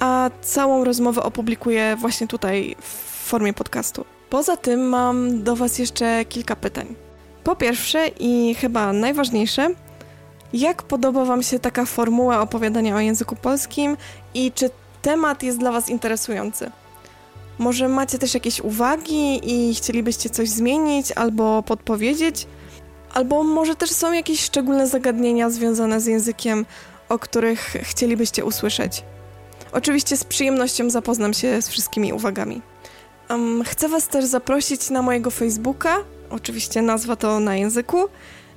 a 0.01 0.31
całą 0.43 0.85
rozmowę 0.85 1.23
opublikuję 1.23 1.97
właśnie 1.97 2.27
tutaj 2.27 2.77
w 2.81 2.87
formie 3.29 3.53
podcastu. 3.53 4.05
Poza 4.31 4.57
tym 4.57 4.81
mam 4.89 5.43
do 5.43 5.57
Was 5.57 5.79
jeszcze 5.79 6.25
kilka 6.25 6.57
pytań. 6.57 6.95
Po 7.45 7.57
pierwsze 7.57 8.09
i 8.21 8.55
chyba 8.55 8.93
najważniejsze, 8.93 9.69
jak 10.53 10.83
podoba 10.83 11.25
Wam 11.25 11.43
się 11.43 11.59
taka 11.59 11.85
formuła 11.85 12.41
opowiadania 12.41 12.97
o 12.97 13.01
języku 13.01 13.37
polskim 13.37 13.97
i 14.35 14.53
czy 14.53 14.71
temat 15.03 15.43
jest 15.43 15.59
dla 15.59 15.73
Was 15.73 15.89
interesujący? 15.89 16.71
Może 17.59 17.89
macie 17.89 18.19
też 18.19 18.35
jakieś 18.35 18.61
uwagi 18.61 19.41
i 19.43 19.75
chcielibyście 19.75 20.31
coś 20.31 20.49
zmienić 20.49 21.13
albo 21.13 21.63
podpowiedzieć? 21.63 22.47
Albo 23.15 23.45
może 23.45 23.77
też 23.77 23.91
są 23.91 24.13
jakieś 24.13 24.41
szczególne 24.41 24.87
zagadnienia 24.87 25.51
związane 25.51 26.01
z 26.01 26.07
językiem, 26.07 26.67
o 27.09 27.19
których 27.19 27.61
chcielibyście 27.83 28.45
usłyszeć? 28.45 29.03
Oczywiście 29.73 30.17
z 30.17 30.25
przyjemnością 30.25 30.91
zapoznam 30.91 31.35
się 31.35 31.63
z 31.63 31.69
wszystkimi 31.69 32.13
uwagami. 32.13 32.63
Um, 33.31 33.65
chcę 33.65 33.89
Was 33.89 34.09
też 34.09 34.25
zaprosić 34.25 34.91
na 34.91 35.03
mojego 35.03 35.31
Facebooka, 35.31 35.97
oczywiście 36.31 36.83
nazwa 36.83 37.17
to 37.17 37.41
na 37.41 37.57
języku, 37.57 38.09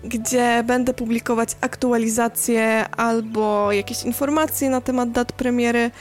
gdzie 0.04 0.64
będę 0.64 0.94
publikować 0.94 1.50
aktualizacje 1.62 2.90
albo 2.90 3.72
jakieś 3.72 4.04
informacje 4.04 4.70
na 4.70 4.82
temat 4.82 5.12
dat 5.12 5.32
premiery 5.32 5.92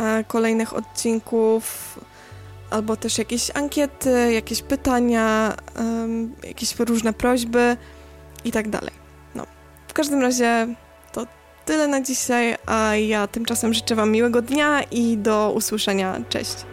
e, 0.00 0.24
kolejnych 0.24 0.74
odcinków, 0.74 1.98
albo 2.70 2.96
też 2.96 3.18
jakieś 3.18 3.50
ankiety, 3.54 4.32
jakieś 4.32 4.62
pytania, 4.62 5.56
um, 5.76 6.34
jakieś 6.44 6.78
różne 6.78 7.12
prośby 7.12 7.76
i 8.44 8.52
tak 8.52 8.68
dalej. 8.68 8.92
No, 9.34 9.46
w 9.88 9.92
każdym 9.92 10.20
razie 10.20 10.74
to 11.12 11.26
tyle 11.64 11.88
na 11.88 12.00
dzisiaj, 12.00 12.56
a 12.66 12.96
ja 12.96 13.26
tymczasem 13.26 13.74
życzę 13.74 13.94
Wam 13.94 14.12
miłego 14.12 14.42
dnia 14.42 14.82
i 14.82 15.16
do 15.18 15.52
usłyszenia. 15.56 16.20
Cześć! 16.28 16.69